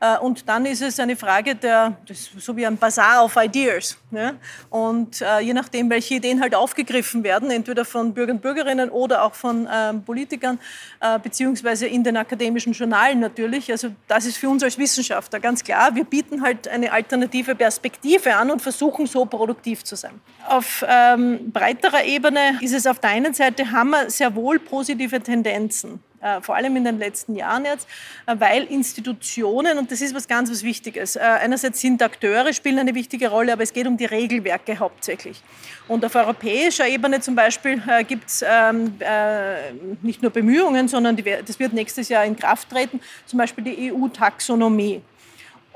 Äh, 0.00 0.18
und 0.18 0.48
dann 0.48 0.66
ist 0.66 0.82
es 0.82 0.98
eine 0.98 1.14
Frage 1.14 1.54
der, 1.54 1.96
so 2.38 2.56
wie 2.56 2.66
ein 2.66 2.76
Bazar 2.76 3.24
of 3.24 3.36
Ideas. 3.36 3.98
Ja? 4.10 4.32
Und 4.70 5.20
äh, 5.20 5.40
je 5.40 5.52
nachdem, 5.52 5.90
welche 5.90 6.14
Ideen 6.14 6.40
halt 6.40 6.54
aufgegriffen 6.54 7.22
werden, 7.22 7.50
entweder 7.50 7.84
von 7.84 8.14
Bürgern 8.14 8.36
und 8.36 8.42
Bürgerinnen 8.42 8.90
oder 8.90 9.24
auch 9.24 9.34
von 9.34 9.68
ähm, 9.72 10.02
Politikern, 10.02 10.58
äh, 11.00 11.18
beziehungsweise 11.18 11.86
in 11.86 12.02
den 12.02 12.16
akademischen 12.16 12.72
Journalen 12.72 13.20
natürlich. 13.20 13.70
Also 13.70 13.90
das 14.08 14.24
ist 14.24 14.38
für 14.38 14.48
uns 14.48 14.62
als 14.62 14.78
Wissenschaftler 14.78 15.40
ganz 15.40 15.62
klar. 15.62 15.94
Wir 15.94 16.04
bieten 16.04 16.42
halt 16.42 16.66
eine 16.68 16.92
alternative 16.92 17.54
Perspektive 17.54 18.34
an 18.34 18.50
und 18.50 18.62
versuchen 18.62 19.06
so 19.06 19.26
produktiv 19.26 19.84
zu 19.84 19.96
sein. 19.96 20.20
Auf 20.48 20.84
ähm, 20.88 21.50
breiterer 21.52 22.04
Ebene 22.04 22.58
ist 22.60 22.72
es 22.72 22.86
auf 22.86 22.98
der 23.00 23.10
einen 23.10 23.34
Seite, 23.34 23.70
haben 23.70 23.90
wir 23.90 24.10
sehr 24.10 24.34
wohl 24.34 24.58
positive 24.58 25.20
Tendenzen. 25.20 26.00
Äh, 26.22 26.42
vor 26.42 26.54
allem 26.54 26.76
in 26.76 26.84
den 26.84 26.98
letzten 26.98 27.34
Jahren 27.34 27.64
jetzt, 27.64 27.88
äh, 28.26 28.34
weil 28.38 28.64
Institutionen, 28.64 29.78
und 29.78 29.90
das 29.90 30.02
ist 30.02 30.14
was 30.14 30.28
ganz 30.28 30.50
was 30.50 30.62
Wichtiges, 30.62 31.16
äh, 31.16 31.20
einerseits 31.20 31.80
sind 31.80 32.02
Akteure, 32.02 32.52
spielen 32.52 32.78
eine 32.78 32.94
wichtige 32.94 33.28
Rolle, 33.28 33.54
aber 33.54 33.62
es 33.62 33.72
geht 33.72 33.86
um 33.86 33.96
die 33.96 34.04
Regelwerke 34.04 34.78
hauptsächlich. 34.78 35.42
Und 35.88 36.04
auf 36.04 36.14
europäischer 36.14 36.86
Ebene 36.86 37.20
zum 37.20 37.34
Beispiel 37.34 37.82
gibt 38.06 38.28
es 38.28 38.44
ähm, 38.46 38.94
äh, 39.00 39.72
nicht 40.02 40.20
nur 40.20 40.30
Bemühungen, 40.30 40.88
sondern 40.88 41.16
das 41.46 41.58
wird 41.58 41.72
nächstes 41.72 42.10
Jahr 42.10 42.24
in 42.24 42.36
Kraft 42.36 42.68
treten, 42.68 43.00
zum 43.26 43.38
Beispiel 43.38 43.64
die 43.64 43.92
EU-Taxonomie. 43.92 45.02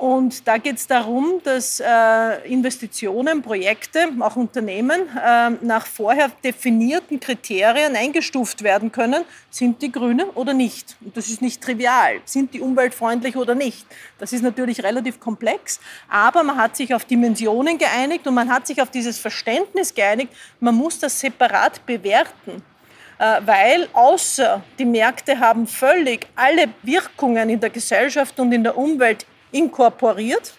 Und 0.04 0.46
da 0.46 0.58
geht 0.58 0.76
es 0.76 0.87
darum, 0.87 1.40
dass 1.44 1.80
äh, 1.80 2.46
Investitionen, 2.46 3.40
Projekte, 3.40 4.08
auch 4.20 4.37
Unternehmen 4.37 5.00
äh, 5.16 5.49
nach 5.62 5.87
vorher 5.87 6.30
definierten 6.44 7.18
Kriterien 7.18 7.96
eingestuft 7.96 8.62
werden 8.62 8.92
können. 8.92 9.25
Sind 9.49 9.80
die 9.80 9.90
grüne 9.90 10.26
oder 10.34 10.52
nicht? 10.52 10.94
Und 11.00 11.16
das 11.16 11.30
ist 11.30 11.40
nicht 11.40 11.62
trivial. 11.62 12.20
Sind 12.26 12.52
die 12.52 12.61
umweltfreundlich 12.61 13.34
oder 13.34 13.54
nicht? 13.54 13.87
Das 14.18 14.34
ist 14.34 14.42
natürlich 14.42 14.82
relativ 14.82 15.18
komplex, 15.20 15.80
aber 16.11 16.42
man 16.42 16.58
hat 16.58 16.76
sich 16.76 16.92
auf 16.92 17.06
Dimensionen 17.06 17.78
geeinigt 17.78 18.26
und 18.26 18.34
man 18.34 18.50
hat 18.50 18.66
sich 18.66 18.82
auf 18.82 18.90
dieses 18.90 19.18
Verständnis 19.18 19.94
geeinigt, 19.94 20.34
man 20.61 20.75
muss 20.75 20.99
das 20.99 21.18
separat 21.18 21.87
bewerten 21.87 22.62
äh, 23.18 23.40
weil 23.46 23.88
außer 23.94 24.62
die 24.78 24.84
Märkte 24.84 25.40
haben 25.40 25.66
völlig 25.66 26.26
alle 26.37 26.66
Wirkungen 26.82 27.49
in 27.49 27.61
der 27.61 27.70
Gesellschaft 27.70 28.38
und 28.38 28.52
in 28.52 28.64
der 28.64 28.76
Umwelt 28.76 29.25
inkorporiert 29.54 30.54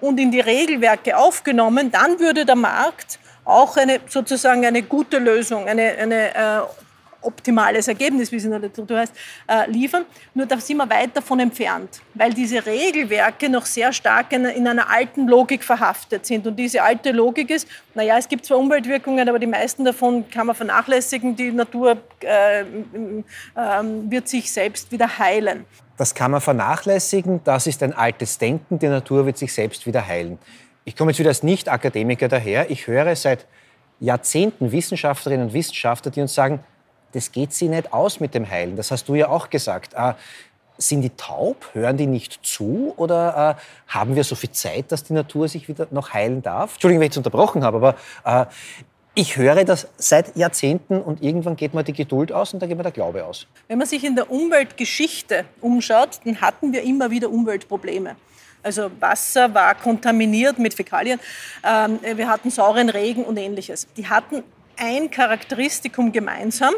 und 0.00 0.18
in 0.18 0.30
die 0.30 0.40
Regelwerke 0.40 1.16
aufgenommen, 1.16 1.90
dann 1.90 2.18
würde 2.18 2.44
der 2.44 2.56
Markt 2.56 3.18
auch 3.44 3.76
eine, 3.76 4.00
sozusagen 4.06 4.64
eine 4.64 4.82
gute 4.82 5.18
Lösung, 5.18 5.66
eine, 5.66 5.96
eine 5.98 6.34
äh, 6.34 6.60
optimales 7.22 7.88
Ergebnis, 7.88 8.32
wie 8.32 8.36
es 8.36 8.44
in 8.44 8.50
der 8.50 8.60
Literatur 8.60 8.98
heißt, 8.98 9.14
äh, 9.46 9.70
liefern. 9.70 10.04
Nur 10.34 10.46
da 10.46 10.58
sind 10.58 10.78
wir 10.78 10.88
weit 10.88 11.16
davon 11.16 11.40
entfernt, 11.40 12.00
weil 12.14 12.32
diese 12.32 12.64
Regelwerke 12.64 13.48
noch 13.48 13.66
sehr 13.66 13.92
stark 13.92 14.32
in, 14.32 14.44
in, 14.46 14.66
einer 14.66 14.88
alten 14.88 15.28
Logik 15.28 15.62
verhaftet 15.62 16.26
sind. 16.26 16.46
Und 16.46 16.56
diese 16.56 16.82
alte 16.82 17.12
Logik 17.12 17.50
ist, 17.50 17.68
naja, 17.94 18.16
es 18.18 18.28
gibt 18.28 18.46
zwar 18.46 18.58
Umweltwirkungen, 18.58 19.28
aber 19.28 19.38
die 19.38 19.46
meisten 19.46 19.84
davon 19.84 20.28
kann 20.30 20.46
man 20.46 20.56
vernachlässigen. 20.56 21.36
Die 21.36 21.52
Natur 21.52 21.98
äh, 22.20 22.60
äh, 22.60 22.64
wird 23.54 24.28
sich 24.28 24.50
selbst 24.50 24.90
wieder 24.90 25.18
heilen. 25.18 25.66
Das 26.00 26.14
kann 26.14 26.30
man 26.30 26.40
vernachlässigen, 26.40 27.44
das 27.44 27.66
ist 27.66 27.82
ein 27.82 27.92
altes 27.92 28.38
Denken, 28.38 28.78
die 28.78 28.88
Natur 28.88 29.26
wird 29.26 29.36
sich 29.36 29.52
selbst 29.52 29.84
wieder 29.84 30.06
heilen. 30.06 30.38
Ich 30.86 30.96
komme 30.96 31.10
jetzt 31.10 31.18
wieder 31.18 31.28
als 31.28 31.42
Nicht-Akademiker 31.42 32.26
daher. 32.26 32.70
Ich 32.70 32.86
höre 32.86 33.14
seit 33.14 33.44
Jahrzehnten 33.98 34.72
Wissenschaftlerinnen 34.72 35.48
und 35.48 35.52
Wissenschaftler, 35.52 36.10
die 36.10 36.22
uns 36.22 36.34
sagen, 36.34 36.60
das 37.12 37.32
geht 37.32 37.52
sie 37.52 37.68
nicht 37.68 37.92
aus 37.92 38.18
mit 38.18 38.34
dem 38.34 38.48
Heilen. 38.48 38.76
Das 38.76 38.90
hast 38.90 39.10
du 39.10 39.14
ja 39.14 39.28
auch 39.28 39.50
gesagt. 39.50 39.92
Äh, 39.92 40.14
sind 40.78 41.02
die 41.02 41.10
taub? 41.10 41.68
Hören 41.74 41.98
die 41.98 42.06
nicht 42.06 42.40
zu? 42.42 42.94
Oder 42.96 43.58
äh, 43.58 43.92
haben 43.92 44.16
wir 44.16 44.24
so 44.24 44.36
viel 44.36 44.52
Zeit, 44.52 44.92
dass 44.92 45.04
die 45.04 45.12
Natur 45.12 45.48
sich 45.48 45.68
wieder 45.68 45.86
noch 45.90 46.14
heilen 46.14 46.40
darf? 46.40 46.76
Entschuldigung, 46.76 47.00
wenn 47.00 47.08
ich 47.08 47.10
jetzt 47.10 47.18
unterbrochen 47.18 47.62
habe, 47.62 47.76
aber 48.24 48.46
äh, 48.48 48.50
ich 49.14 49.36
höre 49.36 49.64
das 49.64 49.88
seit 49.98 50.36
Jahrzehnten 50.36 51.00
und 51.00 51.22
irgendwann 51.22 51.56
geht 51.56 51.74
mir 51.74 51.82
die 51.82 51.92
Geduld 51.92 52.32
aus 52.32 52.54
und 52.54 52.60
dann 52.60 52.68
geht 52.68 52.78
mir 52.78 52.84
der 52.84 52.92
Glaube 52.92 53.24
aus. 53.24 53.46
Wenn 53.68 53.78
man 53.78 53.86
sich 53.86 54.04
in 54.04 54.14
der 54.14 54.30
Umweltgeschichte 54.30 55.44
umschaut, 55.60 56.20
dann 56.24 56.40
hatten 56.40 56.72
wir 56.72 56.82
immer 56.82 57.10
wieder 57.10 57.30
Umweltprobleme. 57.30 58.16
Also 58.62 58.90
Wasser 59.00 59.52
war 59.54 59.74
kontaminiert 59.74 60.58
mit 60.58 60.74
Fäkalien, 60.74 61.18
ähm, 61.64 61.98
wir 62.14 62.28
hatten 62.28 62.50
sauren 62.50 62.90
Regen 62.90 63.24
und 63.24 63.36
ähnliches. 63.38 63.86
Die 63.96 64.06
hatten 64.06 64.42
ein 64.76 65.10
Charakteristikum 65.10 66.12
gemeinsam, 66.12 66.74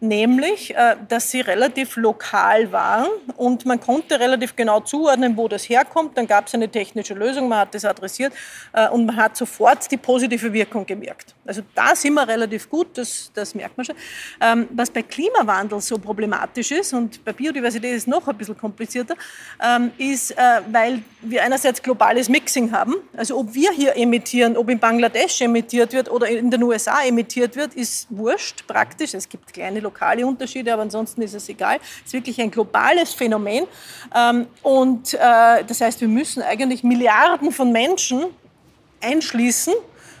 nämlich, 0.00 0.74
äh, 0.74 0.96
dass 1.08 1.30
sie 1.30 1.40
relativ 1.40 1.96
lokal 1.96 2.72
waren 2.72 3.08
und 3.36 3.66
man 3.66 3.80
konnte 3.80 4.20
relativ 4.20 4.56
genau 4.56 4.80
zuordnen, 4.80 5.36
wo 5.36 5.48
das 5.48 5.68
herkommt. 5.68 6.16
Dann 6.16 6.26
gab 6.26 6.46
es 6.46 6.54
eine 6.54 6.68
technische 6.68 7.14
Lösung, 7.14 7.48
man 7.48 7.60
hat 7.60 7.74
das 7.74 7.84
adressiert 7.84 8.32
äh, 8.72 8.88
und 8.88 9.06
man 9.06 9.16
hat 9.16 9.36
sofort 9.36 9.90
die 9.90 9.96
positive 9.96 10.52
Wirkung 10.52 10.86
gemerkt. 10.86 11.34
Also 11.46 11.62
da 11.74 11.94
sind 11.94 12.14
wir 12.14 12.26
relativ 12.26 12.68
gut, 12.68 12.98
das, 12.98 13.30
das 13.34 13.54
merkt 13.54 13.76
man 13.76 13.86
schon. 13.86 13.96
Ähm, 14.40 14.68
was 14.70 14.90
bei 14.90 15.02
Klimawandel 15.02 15.80
so 15.80 15.98
problematisch 15.98 16.72
ist 16.72 16.92
und 16.92 17.24
bei 17.24 17.32
Biodiversität 17.32 17.92
ist 17.92 18.02
es 18.02 18.06
noch 18.06 18.26
ein 18.28 18.36
bisschen 18.36 18.56
komplizierter, 18.56 19.14
ähm, 19.62 19.92
ist, 19.98 20.32
äh, 20.32 20.60
weil 20.70 21.02
wir 21.22 21.42
einerseits 21.42 21.82
globales 21.82 22.28
Mixing 22.28 22.72
haben. 22.72 22.96
Also 23.16 23.38
ob 23.38 23.54
wir 23.54 23.70
hier 23.72 23.96
emittieren, 23.96 24.56
ob 24.56 24.68
in 24.68 24.78
Bangladesch 24.78 25.40
emittiert 25.40 25.92
wird 25.92 26.10
oder 26.10 26.28
in 26.28 26.50
den 26.50 26.62
USA 26.62 27.02
emittiert 27.02 27.56
wird, 27.56 27.74
ist 27.74 28.06
wurscht 28.10 28.66
praktisch. 28.66 29.14
Es 29.14 29.28
gibt 29.28 29.52
kleine 29.66 29.80
lokale 29.80 30.26
Unterschiede, 30.26 30.72
aber 30.72 30.82
ansonsten 30.82 31.22
ist 31.22 31.34
es 31.34 31.48
egal. 31.48 31.78
Es 32.00 32.06
ist 32.06 32.12
wirklich 32.12 32.40
ein 32.40 32.50
globales 32.50 33.12
Phänomen. 33.12 33.64
Ähm, 34.14 34.46
und 34.62 35.14
äh, 35.14 35.18
das 35.66 35.80
heißt, 35.80 36.00
wir 36.00 36.08
müssen 36.08 36.42
eigentlich 36.42 36.84
Milliarden 36.84 37.50
von 37.50 37.72
Menschen 37.72 38.26
einschließen, 39.00 39.74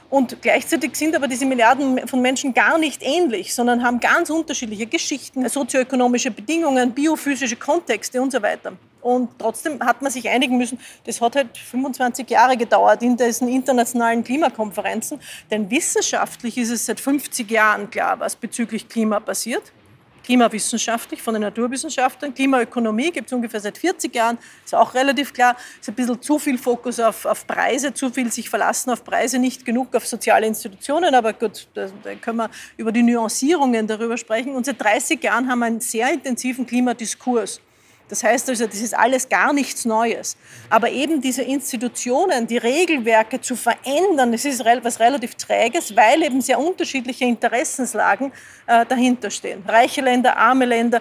und 0.08 0.40
gleichzeitig 0.40 0.94
sind 0.94 1.16
aber 1.16 1.26
diese 1.26 1.44
Milliarden 1.44 2.06
von 2.06 2.22
Menschen 2.22 2.54
gar 2.54 2.78
nicht 2.78 3.02
ähnlich, 3.02 3.52
sondern 3.52 3.82
haben 3.82 3.98
ganz 3.98 4.30
unterschiedliche 4.30 4.86
Geschichten, 4.86 5.48
sozioökonomische 5.48 6.30
Bedingungen, 6.30 6.92
biophysische 6.92 7.56
Kontexte 7.56 8.22
und 8.22 8.30
so 8.30 8.40
weiter. 8.40 8.74
Und 9.06 9.38
trotzdem 9.38 9.78
hat 9.78 10.02
man 10.02 10.10
sich 10.10 10.28
einigen 10.28 10.58
müssen, 10.58 10.80
das 11.04 11.20
hat 11.20 11.36
halt 11.36 11.56
25 11.56 12.28
Jahre 12.28 12.56
gedauert 12.56 13.04
in 13.04 13.16
diesen 13.16 13.46
internationalen 13.46 14.24
Klimakonferenzen. 14.24 15.20
Denn 15.48 15.70
wissenschaftlich 15.70 16.58
ist 16.58 16.70
es 16.70 16.86
seit 16.86 16.98
50 16.98 17.48
Jahren 17.48 17.88
klar, 17.88 18.18
was 18.18 18.34
bezüglich 18.34 18.88
Klima 18.88 19.20
passiert. 19.20 19.62
Klimawissenschaftlich 20.24 21.22
von 21.22 21.34
den 21.34 21.42
Naturwissenschaftlern. 21.42 22.34
Klimaökonomie 22.34 23.12
gibt 23.12 23.28
es 23.28 23.32
ungefähr 23.32 23.60
seit 23.60 23.78
40 23.78 24.12
Jahren, 24.12 24.38
ist 24.64 24.74
auch 24.74 24.92
relativ 24.92 25.32
klar. 25.32 25.54
Ist 25.80 25.88
ein 25.88 25.94
bisschen 25.94 26.20
zu 26.20 26.40
viel 26.40 26.58
Fokus 26.58 26.98
auf, 26.98 27.26
auf 27.26 27.46
Preise, 27.46 27.94
zu 27.94 28.10
viel 28.10 28.32
sich 28.32 28.50
verlassen 28.50 28.90
auf 28.90 29.04
Preise, 29.04 29.38
nicht 29.38 29.64
genug 29.64 29.94
auf 29.94 30.04
soziale 30.04 30.48
Institutionen. 30.48 31.14
Aber 31.14 31.32
gut, 31.32 31.68
da, 31.74 31.86
da 32.02 32.12
können 32.16 32.38
wir 32.38 32.50
über 32.76 32.90
die 32.90 33.04
Nuancierungen 33.04 33.86
darüber 33.86 34.16
sprechen. 34.16 34.56
Und 34.56 34.66
seit 34.66 34.82
30 34.82 35.22
Jahren 35.22 35.48
haben 35.48 35.60
wir 35.60 35.66
einen 35.66 35.80
sehr 35.80 36.12
intensiven 36.12 36.66
Klimadiskurs. 36.66 37.60
Das 38.08 38.22
heißt 38.22 38.48
also, 38.48 38.66
das 38.66 38.80
ist 38.80 38.96
alles 38.96 39.28
gar 39.28 39.52
nichts 39.52 39.84
Neues. 39.84 40.36
Aber 40.70 40.90
eben 40.90 41.20
diese 41.20 41.42
Institutionen, 41.42 42.46
die 42.46 42.58
Regelwerke 42.58 43.40
zu 43.40 43.56
verändern, 43.56 44.32
das 44.32 44.44
ist 44.44 44.64
was 44.64 45.00
relativ 45.00 45.34
Träges, 45.34 45.96
weil 45.96 46.22
eben 46.22 46.40
sehr 46.40 46.58
unterschiedliche 46.58 47.24
Interessenslagen 47.24 48.32
äh, 48.66 48.86
dahinter. 48.86 49.28
Reiche 49.66 50.02
Länder, 50.02 50.36
arme 50.36 50.66
Länder, 50.66 51.00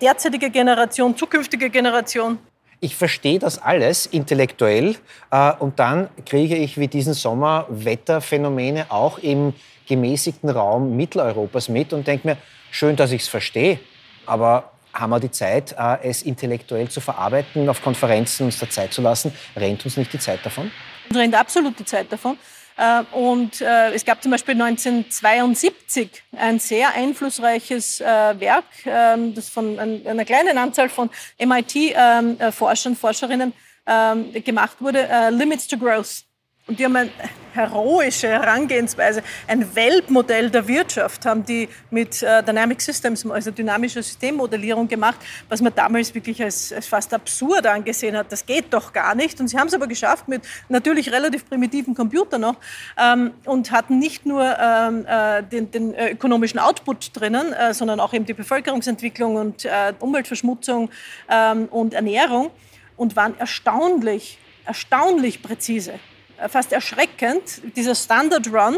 derzeitige 0.00 0.50
Generation, 0.50 1.16
zukünftige 1.16 1.70
Generation. 1.70 2.38
Ich 2.80 2.94
verstehe 2.94 3.38
das 3.38 3.58
alles 3.58 4.04
intellektuell 4.06 4.96
äh, 5.30 5.52
und 5.58 5.78
dann 5.78 6.10
kriege 6.26 6.56
ich 6.56 6.78
wie 6.78 6.88
diesen 6.88 7.14
Sommer 7.14 7.66
Wetterphänomene 7.70 8.86
auch 8.90 9.18
im 9.18 9.54
gemäßigten 9.88 10.50
Raum 10.50 10.96
Mitteleuropas 10.96 11.68
mit 11.68 11.92
und 11.94 12.06
denke 12.06 12.28
mir, 12.28 12.36
schön, 12.70 12.96
dass 12.96 13.12
ich 13.12 13.22
es 13.22 13.28
verstehe, 13.28 13.80
aber 14.26 14.72
haben 14.98 15.10
wir 15.10 15.20
die 15.20 15.30
Zeit, 15.30 15.74
äh, 15.78 15.98
es 16.02 16.22
intellektuell 16.22 16.88
zu 16.88 17.00
verarbeiten, 17.00 17.68
auf 17.68 17.82
Konferenzen 17.82 18.46
uns 18.46 18.58
da 18.58 18.68
Zeit 18.68 18.92
zu 18.92 19.02
lassen? 19.02 19.32
Rennt 19.54 19.84
uns 19.84 19.96
nicht 19.96 20.12
die 20.12 20.18
Zeit 20.18 20.44
davon? 20.44 20.70
Rennt 21.12 21.34
absolut 21.34 21.78
die 21.78 21.84
Zeit 21.84 22.10
davon. 22.10 22.38
Äh, 22.76 23.02
und 23.12 23.60
äh, 23.60 23.92
es 23.92 24.04
gab 24.04 24.22
zum 24.22 24.32
Beispiel 24.32 24.54
1972 24.54 26.22
ein 26.36 26.58
sehr 26.58 26.94
einflussreiches 26.94 28.00
Werk, 28.00 28.64
ähm, 28.84 29.34
das 29.34 29.48
von 29.48 29.78
einer 29.78 30.24
kleinen 30.24 30.58
Anzahl 30.58 30.88
von 30.88 31.10
MIT-Forschern, 31.38 32.92
ähm, 32.92 32.96
Forscherinnen 32.96 33.52
ähm, 33.86 34.32
gemacht 34.44 34.80
wurde, 34.80 35.30
Limits 35.30 35.66
to 35.66 35.78
Growth. 35.78 36.25
Und 36.68 36.80
die 36.80 36.84
haben 36.84 36.96
eine 36.96 37.10
heroische 37.52 38.26
Herangehensweise, 38.26 39.22
ein 39.46 39.76
Weltmodell 39.76 40.50
der 40.50 40.66
Wirtschaft 40.66 41.24
haben 41.24 41.44
die 41.44 41.68
mit 41.90 42.24
äh, 42.24 42.42
Dynamic 42.42 42.80
Systems, 42.80 43.24
also 43.24 43.52
dynamischer 43.52 44.02
Systemmodellierung 44.02 44.88
gemacht, 44.88 45.20
was 45.48 45.60
man 45.62 45.72
damals 45.72 46.12
wirklich 46.12 46.42
als, 46.42 46.72
als, 46.72 46.88
fast 46.88 47.14
absurd 47.14 47.68
angesehen 47.68 48.16
hat. 48.16 48.32
Das 48.32 48.44
geht 48.44 48.74
doch 48.74 48.92
gar 48.92 49.14
nicht. 49.14 49.40
Und 49.40 49.46
sie 49.46 49.56
haben 49.56 49.68
es 49.68 49.74
aber 49.74 49.86
geschafft 49.86 50.26
mit 50.26 50.42
natürlich 50.68 51.12
relativ 51.12 51.48
primitiven 51.48 51.94
Computern 51.94 52.40
noch 52.40 52.56
ähm, 52.98 53.30
und 53.44 53.70
hatten 53.70 54.00
nicht 54.00 54.26
nur 54.26 54.42
ähm, 54.60 55.06
äh, 55.06 55.44
den, 55.44 55.70
den 55.70 55.94
äh, 55.94 56.10
ökonomischen 56.10 56.58
Output 56.58 57.10
drinnen, 57.14 57.52
äh, 57.52 57.74
sondern 57.74 58.00
auch 58.00 58.12
eben 58.12 58.26
die 58.26 58.34
Bevölkerungsentwicklung 58.34 59.36
und 59.36 59.64
äh, 59.64 59.94
Umweltverschmutzung 60.00 60.90
ähm, 61.30 61.66
und 61.66 61.94
Ernährung 61.94 62.50
und 62.96 63.14
waren 63.14 63.38
erstaunlich, 63.38 64.38
erstaunlich 64.64 65.42
präzise. 65.42 66.00
Äh, 66.38 66.48
fast 66.48 66.72
erschreckend, 66.72 67.62
dieser 67.76 67.94
Standard 67.94 68.52
Run, 68.52 68.76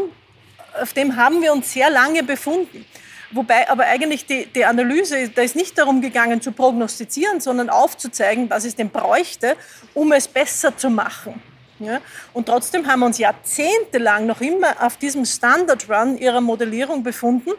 auf 0.81 0.93
dem 0.93 1.15
haben 1.15 1.41
wir 1.41 1.51
uns 1.51 1.73
sehr 1.73 1.89
lange 1.89 2.23
befunden. 2.23 2.85
Wobei 3.31 3.69
aber 3.69 3.83
eigentlich 3.85 4.25
die, 4.25 4.45
die 4.47 4.65
Analyse, 4.65 5.29
da 5.29 5.41
ist 5.41 5.55
nicht 5.55 5.77
darum 5.77 6.01
gegangen 6.01 6.41
zu 6.41 6.51
prognostizieren, 6.51 7.41
sondern 7.41 7.69
aufzuzeigen, 7.69 8.49
was 8.49 8.65
es 8.65 8.75
denn 8.75 8.89
bräuchte, 8.89 9.55
um 9.93 10.11
es 10.13 10.27
besser 10.27 10.75
zu 10.75 10.89
machen. 10.89 11.41
Ja? 11.79 11.99
Und 12.33 12.47
trotzdem 12.47 12.87
haben 12.87 13.01
wir 13.01 13.05
uns 13.05 13.19
jahrzehntelang 13.19 14.25
noch 14.25 14.41
immer 14.41 14.81
auf 14.81 14.97
diesem 14.97 15.25
Standard 15.25 15.87
Run 15.89 16.17
ihrer 16.17 16.41
Modellierung 16.41 17.03
befunden, 17.03 17.51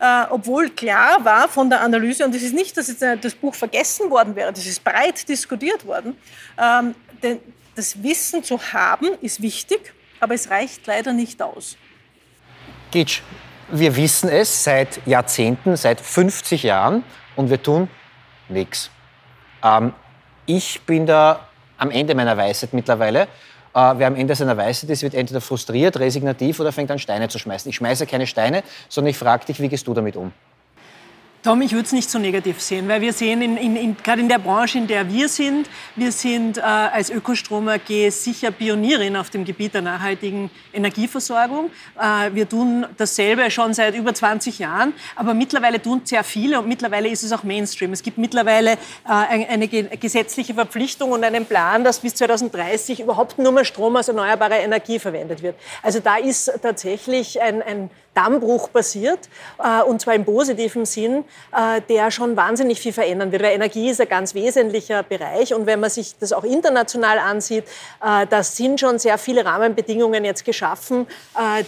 äh, 0.00 0.24
obwohl 0.30 0.70
klar 0.70 1.24
war 1.24 1.48
von 1.48 1.70
der 1.70 1.80
Analyse, 1.80 2.24
und 2.24 2.34
es 2.34 2.42
ist 2.42 2.54
nicht, 2.54 2.76
dass 2.76 2.88
jetzt 2.88 3.02
das 3.02 3.34
Buch 3.34 3.54
vergessen 3.54 4.10
worden 4.10 4.36
wäre, 4.36 4.52
das 4.52 4.66
ist 4.66 4.84
breit 4.84 5.26
diskutiert 5.28 5.86
worden, 5.86 6.16
ähm, 6.58 6.94
denn 7.22 7.40
das 7.74 8.02
Wissen 8.02 8.42
zu 8.42 8.60
haben 8.72 9.08
ist 9.20 9.42
wichtig, 9.42 9.92
aber 10.20 10.34
es 10.34 10.50
reicht 10.50 10.86
leider 10.86 11.12
nicht 11.12 11.42
aus. 11.42 11.76
Gitsch, 12.90 13.22
wir 13.70 13.96
wissen 13.96 14.28
es 14.28 14.64
seit 14.64 15.06
Jahrzehnten, 15.06 15.76
seit 15.76 16.00
50 16.00 16.62
Jahren 16.62 17.02
und 17.36 17.50
wir 17.50 17.62
tun 17.62 17.88
nichts. 18.48 18.90
Ähm, 19.62 19.92
ich 20.46 20.80
bin 20.82 21.06
da 21.06 21.48
am 21.78 21.90
Ende 21.90 22.14
meiner 22.14 22.36
Weisheit 22.36 22.72
mittlerweile. 22.72 23.22
Äh, 23.22 23.26
wer 23.96 24.06
am 24.06 24.14
Ende 24.14 24.34
seiner 24.34 24.56
Weisheit 24.56 24.90
ist, 24.90 25.02
wird 25.02 25.14
entweder 25.14 25.40
frustriert, 25.40 25.98
resignativ 25.98 26.60
oder 26.60 26.70
fängt 26.70 26.90
an, 26.90 26.98
Steine 26.98 27.28
zu 27.28 27.38
schmeißen. 27.38 27.68
Ich 27.68 27.76
schmeiße 27.76 28.06
keine 28.06 28.26
Steine, 28.26 28.62
sondern 28.88 29.10
ich 29.10 29.18
frage 29.18 29.46
dich, 29.46 29.60
wie 29.60 29.68
gehst 29.68 29.86
du 29.86 29.94
damit 29.94 30.16
um? 30.16 30.32
Tom, 31.44 31.60
ich 31.60 31.72
würde 31.72 31.84
es 31.84 31.92
nicht 31.92 32.08
so 32.08 32.18
negativ 32.18 32.58
sehen, 32.62 32.88
weil 32.88 33.02
wir 33.02 33.12
sehen, 33.12 33.42
in, 33.42 33.58
in, 33.58 33.76
in, 33.76 33.96
gerade 33.98 34.22
in 34.22 34.30
der 34.30 34.38
Branche, 34.38 34.78
in 34.78 34.86
der 34.86 35.12
wir 35.12 35.28
sind, 35.28 35.68
wir 35.94 36.10
sind 36.10 36.56
äh, 36.56 36.62
als 36.62 37.10
Ökostrom 37.10 37.68
AG 37.68 38.08
sicher 38.08 38.50
Pionierin 38.50 39.14
auf 39.14 39.28
dem 39.28 39.44
Gebiet 39.44 39.74
der 39.74 39.82
nachhaltigen 39.82 40.50
Energieversorgung. 40.72 41.70
Äh, 42.00 42.30
wir 42.32 42.48
tun 42.48 42.86
dasselbe 42.96 43.50
schon 43.50 43.74
seit 43.74 43.94
über 43.94 44.14
20 44.14 44.58
Jahren, 44.58 44.94
aber 45.16 45.34
mittlerweile 45.34 45.82
tun 45.82 46.00
sehr 46.04 46.24
viele 46.24 46.60
und 46.60 46.66
mittlerweile 46.66 47.10
ist 47.10 47.22
es 47.22 47.30
auch 47.30 47.42
Mainstream. 47.42 47.92
Es 47.92 48.02
gibt 48.02 48.16
mittlerweile 48.16 48.72
äh, 48.72 48.78
eine 49.06 49.68
gesetzliche 49.68 50.54
Verpflichtung 50.54 51.12
und 51.12 51.24
einen 51.24 51.44
Plan, 51.44 51.84
dass 51.84 52.00
bis 52.00 52.14
2030 52.14 53.00
überhaupt 53.00 53.38
nur 53.38 53.52
mehr 53.52 53.66
Strom 53.66 53.96
aus 53.96 54.08
erneuerbarer 54.08 54.60
Energie 54.60 54.98
verwendet 54.98 55.42
wird. 55.42 55.56
Also 55.82 56.00
da 56.00 56.16
ist 56.16 56.50
tatsächlich 56.62 57.42
ein, 57.42 57.60
ein 57.60 57.90
Dammbruch 58.14 58.72
passiert, 58.72 59.28
äh, 59.58 59.82
und 59.82 60.00
zwar 60.00 60.14
im 60.14 60.24
positiven 60.24 60.86
Sinn, 60.86 61.24
äh, 61.52 61.80
der 61.88 62.10
schon 62.10 62.36
wahnsinnig 62.36 62.80
viel 62.80 62.92
verändern 62.92 63.32
wird. 63.32 63.42
Weil 63.42 63.52
Energie 63.52 63.90
ist 63.90 64.00
ein 64.00 64.08
ganz 64.08 64.34
wesentlicher 64.34 65.02
Bereich 65.02 65.52
und 65.52 65.66
wenn 65.66 65.80
man 65.80 65.90
sich 65.90 66.16
das 66.18 66.32
auch 66.32 66.44
international 66.44 67.18
ansieht, 67.18 67.64
äh, 68.02 68.26
da 68.26 68.42
sind 68.42 68.80
schon 68.80 68.98
sehr 68.98 69.18
viele 69.18 69.44
Rahmenbedingungen 69.44 70.24
jetzt 70.24 70.44
geschaffen, 70.44 71.06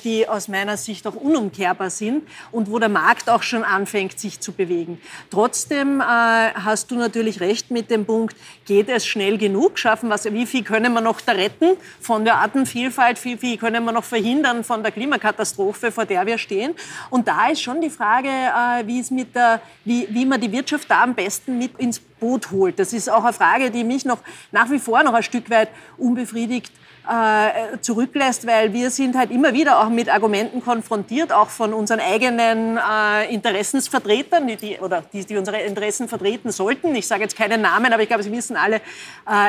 die 0.05 0.29
aus 0.29 0.49
meiner 0.49 0.77
Sicht 0.77 1.07
auch 1.07 1.15
unumkehrbar 1.15 1.91
sind 1.91 2.27
und 2.53 2.71
wo 2.71 2.79
der 2.79 2.89
Markt 2.89 3.29
auch 3.29 3.43
schon 3.43 3.65
anfängt, 3.65 4.19
sich 4.19 4.41
zu 4.41 4.53
bewegen. 4.53 5.01
Trotzdem 5.31 6.03
hast 6.03 6.91
du 6.91 6.97
natürlich 6.97 7.41
recht 7.41 7.71
mit 7.71 7.91
dem 7.91 8.07
Punkt, 8.07 8.37
geht 8.67 8.89
es 8.89 9.07
schnell 9.07 9.39
genug? 9.39 9.79
Schaffen 9.79 10.11
was, 10.11 10.25
wie 10.25 10.47
viel 10.47 10.63
können 10.63 10.93
wir 10.93 11.01
noch 11.01 11.21
da 11.21 11.33
retten 11.33 11.77
von 12.01 12.25
der 12.25 12.37
Artenvielfalt? 12.37 13.23
Wie 13.25 13.37
viel 13.37 13.57
können 13.57 13.85
wir 13.85 13.93
noch 13.93 14.05
verhindern 14.05 14.65
von 14.65 14.83
der 14.83 14.93
Klimakatastrophe, 14.93 15.91
vor 15.91 16.05
der 16.05 16.27
wir 16.27 16.36
stehen. 16.39 16.75
Und 17.11 17.29
da 17.29 17.49
ist 17.49 17.61
schon 17.61 17.81
die 17.81 17.91
Frage, 17.91 18.29
äh, 18.29 18.87
wie, 18.87 19.01
es 19.01 19.11
mit 19.11 19.35
der, 19.35 19.61
wie, 19.85 20.07
wie 20.11 20.25
man 20.25 20.41
die 20.41 20.51
Wirtschaft 20.53 20.91
da 20.91 21.03
am 21.03 21.15
besten 21.15 21.59
mit 21.59 21.79
ins 21.79 21.99
Boot 21.99 22.51
holt. 22.51 22.79
Das 22.79 22.93
ist 22.93 23.11
auch 23.11 23.25
eine 23.25 23.33
Frage, 23.33 23.71
die 23.71 23.85
mich 23.85 24.05
noch 24.05 24.19
nach 24.53 24.71
wie 24.71 24.79
vor 24.79 25.03
noch 25.03 25.15
ein 25.15 25.23
Stück 25.23 25.51
weit 25.51 25.69
unbefriedigt 25.99 26.73
äh, 27.09 27.79
zurücklässt, 27.81 28.47
weil 28.47 28.73
wir 28.73 28.91
sind 28.91 29.17
halt 29.17 29.31
immer 29.31 29.53
wieder 29.53 29.81
auch 29.81 29.89
mit 29.89 30.09
Argumenten 30.09 30.63
konfrontiert, 30.63 31.33
auch 31.33 31.49
von 31.49 31.73
unseren 31.73 32.01
eigenen 32.01 32.79
äh, 32.79 33.33
Interessensvertretern, 33.33 34.47
die, 34.47 34.57
die, 34.57 34.79
oder 34.79 35.03
die, 35.13 35.25
die 35.25 35.37
unsere 35.37 35.61
Interessen 35.61 36.09
vertreten 36.09 36.51
sollten. 36.51 36.95
Ich 36.95 37.07
sage 37.07 37.23
jetzt 37.23 37.37
keinen 37.37 37.63
Namen, 37.63 37.93
aber 37.93 38.03
ich 38.03 38.09
glaube, 38.09 38.23
Sie 38.23 38.33
wissen 38.33 38.57
alle, 38.57 38.77
äh, 38.77 38.81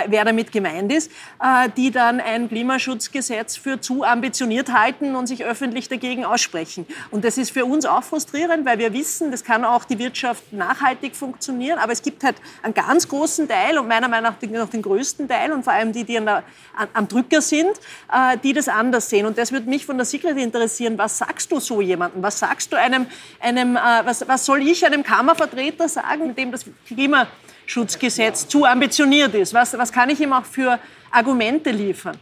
wer 0.07 0.25
damit 0.25 0.51
gemeint 0.51 0.91
ist, 0.91 1.11
äh, 1.41 1.69
die 1.75 1.91
dann 1.91 2.19
ein 2.19 2.47
Klimaschutzgesetz 2.47 3.57
für 3.57 3.81
zu 3.81 4.03
ambitioniert 4.03 4.71
halten 4.71 5.15
und 5.15 5.27
sich 5.27 5.43
öffentlich 5.43 5.89
dagegen 5.89 6.25
aussprechen. 6.25 6.85
Und 7.11 7.25
das 7.25 7.37
ist 7.37 7.51
für 7.51 7.65
uns 7.65 7.85
auch 7.85 8.03
frustrierend, 8.03 8.65
weil 8.65 8.77
wir 8.77 8.93
wissen, 8.93 9.31
das 9.31 9.43
kann 9.43 9.65
auch 9.65 9.83
die 9.83 9.97
Wirtschaft 9.99 10.53
nachhaltig 10.53 11.15
funktionieren, 11.15 11.79
aber 11.79 11.91
es 11.91 12.01
gibt 12.01 12.23
halt 12.23 12.35
einen 12.61 12.73
ganz 12.73 13.07
großen 13.07 13.47
Teil 13.47 13.77
und 13.77 13.87
meiner 13.87 14.07
Meinung 14.07 14.31
nach 14.31 14.49
noch 14.49 14.69
den 14.69 14.81
größten 14.81 15.27
Teil 15.27 15.51
und 15.51 15.63
vor 15.63 15.73
allem 15.73 15.91
die, 15.91 16.03
die 16.03 16.17
an 16.17 16.25
der, 16.25 16.43
an, 16.75 16.87
am 16.93 17.07
Drücker 17.07 17.41
sind, 17.49 17.79
äh, 18.11 18.37
die 18.43 18.53
das 18.53 18.67
anders 18.67 19.09
sehen. 19.09 19.25
Und 19.25 19.37
das 19.37 19.51
würde 19.51 19.69
mich 19.69 19.85
von 19.85 19.97
der 19.97 20.05
Secret 20.05 20.37
interessieren. 20.37 20.97
Was 20.97 21.17
sagst 21.17 21.51
du 21.51 21.59
so 21.59 21.81
jemandem? 21.81 22.21
Was 22.21 22.39
sagst 22.39 22.71
du 22.71 22.77
einem, 22.77 23.07
einem 23.39 23.75
äh, 23.75 23.79
was, 24.03 24.27
was 24.27 24.45
soll 24.45 24.61
ich 24.61 24.85
einem 24.85 25.03
Kammervertreter 25.03 25.87
sagen, 25.89 26.27
mit 26.27 26.37
dem 26.37 26.51
das 26.51 26.65
Klimaschutzgesetz 26.87 28.47
zu 28.47 28.65
ambitioniert 28.65 29.33
ist? 29.35 29.53
Was, 29.53 29.77
was 29.77 29.91
kann 29.91 30.09
ich 30.09 30.19
ihm 30.19 30.33
auch 30.33 30.45
für 30.45 30.79
Argumente 31.11 31.71
liefern, 31.71 32.17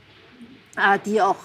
äh, 0.77 0.99
die 1.05 1.21
auch 1.21 1.37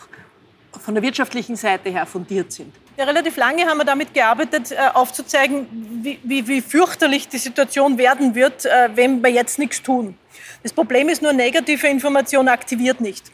von 0.80 0.94
der 0.94 1.02
wirtschaftlichen 1.02 1.56
Seite 1.56 1.90
her 1.90 2.06
fundiert 2.06 2.52
sind? 2.52 2.72
Ja, 2.96 3.04
relativ 3.06 3.36
lange 3.36 3.64
haben 3.64 3.78
wir 3.78 3.84
damit 3.84 4.12
gearbeitet, 4.12 4.76
aufzuzeigen, 4.92 5.66
wie, 6.02 6.18
wie, 6.22 6.46
wie 6.46 6.60
fürchterlich 6.60 7.28
die 7.28 7.38
Situation 7.38 7.96
werden 7.96 8.34
wird, 8.34 8.64
wenn 8.94 9.22
wir 9.22 9.30
jetzt 9.30 9.58
nichts 9.58 9.80
tun. 9.82 10.18
Das 10.62 10.72
Problem 10.72 11.08
ist 11.08 11.22
nur, 11.22 11.32
negative 11.32 11.86
Information 11.86 12.48
aktiviert 12.48 13.00
nicht. 13.00 13.30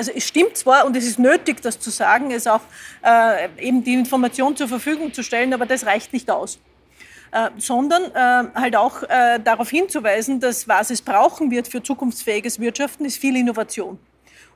Also 0.00 0.12
es 0.14 0.26
stimmt 0.26 0.56
zwar 0.56 0.86
und 0.86 0.96
es 0.96 1.06
ist 1.06 1.18
nötig, 1.18 1.60
das 1.60 1.78
zu 1.78 1.90
sagen, 1.90 2.30
es 2.30 2.46
auch 2.46 2.62
äh, 3.04 3.50
eben 3.58 3.84
die 3.84 3.92
Information 3.92 4.56
zur 4.56 4.66
Verfügung 4.66 5.12
zu 5.12 5.22
stellen, 5.22 5.52
aber 5.52 5.66
das 5.66 5.84
reicht 5.84 6.14
nicht 6.14 6.30
aus. 6.30 6.58
Äh, 7.32 7.50
sondern 7.58 8.04
äh, 8.04 8.58
halt 8.58 8.76
auch 8.76 9.02
äh, 9.02 9.38
darauf 9.44 9.68
hinzuweisen, 9.68 10.40
dass 10.40 10.66
was 10.66 10.88
es 10.88 11.02
brauchen 11.02 11.50
wird 11.50 11.68
für 11.68 11.82
zukunftsfähiges 11.82 12.58
Wirtschaften, 12.58 13.04
ist 13.04 13.18
viel 13.18 13.36
Innovation. 13.36 13.98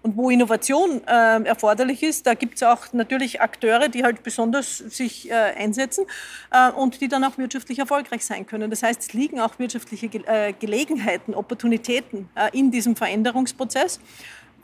Und 0.01 0.17
wo 0.17 0.31
Innovation 0.31 1.03
äh, 1.07 1.45
erforderlich 1.45 2.03
ist, 2.03 2.27
da 2.27 2.33
gibt 2.33 2.55
es 2.55 2.63
auch 2.63 2.95
natürlich 2.95 3.43
Akteure, 3.43 3.91
die 3.91 4.03
halt 4.03 4.23
besonders 4.23 4.79
sich 4.79 5.31
äh, 5.31 5.35
einsetzen 5.35 6.07
äh, 6.53 6.71
und 6.71 7.03
die 7.03 7.09
dann 7.09 7.23
auch 7.25 7.37
wirtschaftlich 7.37 7.79
erfolgreich 7.79 8.25
sein 8.25 8.47
können. 8.47 8.71
Das 8.71 8.83
heißt, 8.83 9.01
es 9.03 9.13
liegen 9.13 9.41
auch 9.41 9.59
wirtschaftliche 9.59 10.09
Ge 10.09 10.23
äh, 10.27 10.55
Gelegenheiten, 10.55 11.35
Opportunitäten 11.35 12.31
äh, 12.35 12.49
in 12.59 12.71
diesem 12.71 12.97
Veränderungsprozess 12.97 14.01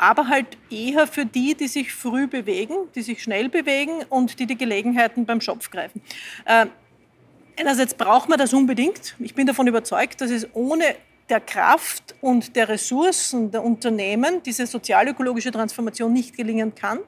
aber 0.01 0.29
halt 0.29 0.47
eher 0.71 1.07
für 1.07 1.27
die, 1.27 1.55
die 1.55 1.69
sich 1.69 1.93
früh 1.93 2.27
bewegen, 2.27 2.75
die 2.95 3.03
sich 3.03 3.23
schnell 3.23 3.51
bewegen 3.51 4.03
und 4.09 4.41
die 4.41 4.47
die 4.47 4.57
Gelegenheiten 4.57 5.27
beim 5.27 5.43
Schopf 5.43 5.71
greifen. 5.71 6.01
Äh, 6.47 6.67
einerseits 7.59 7.93
braucht 7.95 8.29
man 8.29 8.39
das 8.39 8.55
unbedingt. 8.55 9.15
Ich 9.19 9.35
bin 9.35 9.47
davon 9.47 9.67
überzeugt, 9.67 10.23
dass 10.23 10.31
es 10.31 10.49
ohne 10.55 10.85
der 11.29 11.41
Kraft 11.41 12.15
und 12.23 12.57
der 12.57 12.71
Ressourcen 12.71 13.51
der 13.51 13.63
Unternehmen 13.63 14.43
diese 14.43 14.67
sozialökologische 14.67 15.53
Transformation 15.53 16.13
nicht 16.13 16.35
gelingen 16.35 16.75
kann. 16.75 17.01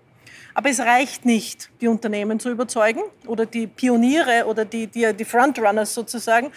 Aber 0.55 0.71
es 0.71 0.81
reicht 0.81 1.25
nicht, 1.25 1.71
die 1.81 1.89
Unternehmen 1.89 2.39
zu 2.39 2.51
überzeugen 2.51 3.01
oder 3.27 3.47
die 3.47 3.67
Pioniere 3.67 4.47
oder 4.47 4.65
die, 4.65 4.87
die, 4.87 5.13
die 5.13 5.25
Frontrunners 5.25 5.95
sozusagen 5.95 6.53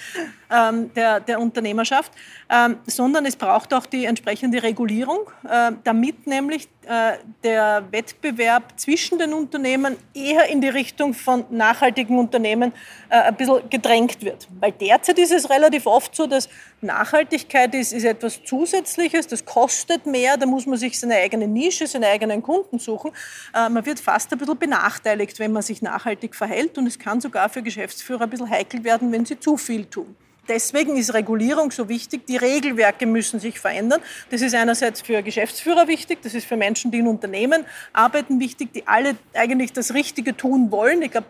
ähm, 0.52 0.94
der, 0.94 1.20
der 1.20 1.40
Unternehmerschaft, 1.40 2.12
ähm, 2.50 2.78
sondern 2.86 3.26
es 3.26 3.36
braucht 3.36 3.74
auch 3.74 3.86
die 3.86 4.06
entsprechende 4.06 4.62
Regulierung, 4.62 5.20
äh, 5.50 5.72
damit 5.84 6.28
nämlich 6.28 6.68
äh, 6.88 7.18
der 7.44 7.84
Wettbewerb 7.92 8.74
zwischen 8.76 9.18
den 9.18 9.34
Unternehmen 9.34 9.98
eher 10.14 10.50
in 10.50 10.62
die 10.62 10.70
Richtung 10.70 11.14
von 11.14 11.46
nachhaltigen 11.50 12.20
Unternehmen 12.20 12.74
äh, 13.10 13.18
ein 13.18 13.36
bisschen 13.36 13.70
gedrängt 13.70 14.22
wird. 14.24 14.48
Weil 14.60 14.72
derzeit 14.74 15.18
ist 15.18 15.32
es 15.32 15.50
relativ 15.50 15.88
oft 15.88 16.16
so, 16.16 16.28
dass 16.28 16.48
Nachhaltigkeit 16.86 17.76
ist, 17.76 17.94
ist 17.94 18.06
etwas 18.06 18.44
Zusätzliches, 18.44 19.28
das 19.28 19.46
kostet 19.46 20.06
mehr, 20.06 20.38
da 20.38 20.46
muss 20.46 20.66
man 20.66 20.78
sich 20.78 21.00
seine 21.00 21.16
eigene 21.16 21.48
Nische, 21.48 21.88
seine 21.88 22.08
eigenen 22.08 22.42
Kunden 22.42 22.80
suchen. 22.80 23.12
Äh, 23.54 23.70
man 23.70 23.86
wird 23.86 24.00
fast 24.00 24.32
ein 24.32 24.40
bisschen 24.40 24.58
benachteiligt, 24.58 25.40
wenn 25.40 25.52
man 25.52 25.62
sich 25.62 25.82
nachhaltig 25.82 26.36
verhält 26.36 26.78
und 26.78 26.88
es 26.88 26.98
kann 27.00 27.20
sogar 27.22 27.50
für 27.50 27.62
Geschäftsführer 27.62 28.24
ein 28.24 28.30
bisschen 28.30 28.50
heikel 28.50 28.84
werden, 28.84 29.12
wenn 29.12 29.26
sie 29.26 29.40
zu 29.40 29.58
viel 29.58 29.86
tun. 29.86 30.16
Deswegen 30.48 30.96
ist 30.96 31.14
Regulierung 31.14 31.72
so 31.72 31.90
wichtig. 31.90 32.28
Die 32.28 32.38
Regelwerke 32.38 33.06
müssen 33.06 33.40
sich 33.40 33.60
verändern. 33.60 34.02
Das 34.30 34.42
ist 34.42 34.54
einerseits 34.54 35.02
für 35.02 35.24
Geschäftsführer 35.24 35.88
wichtig, 35.88 36.20
das 36.22 36.34
ist 36.34 36.46
für 36.46 36.56
Menschen, 36.56 36.92
die 36.92 37.00
in 37.00 37.08
Unternehmen 37.08 37.66
arbeiten, 37.94 38.40
wichtig, 38.40 38.72
die 38.74 38.88
alle 38.88 39.16
eigentlich 39.34 39.74
das 39.74 39.94
Richtige 39.94 40.38
tun 40.38 40.72
wollen. 40.72 41.02
Ich 41.02 41.12
glaube, 41.12 41.28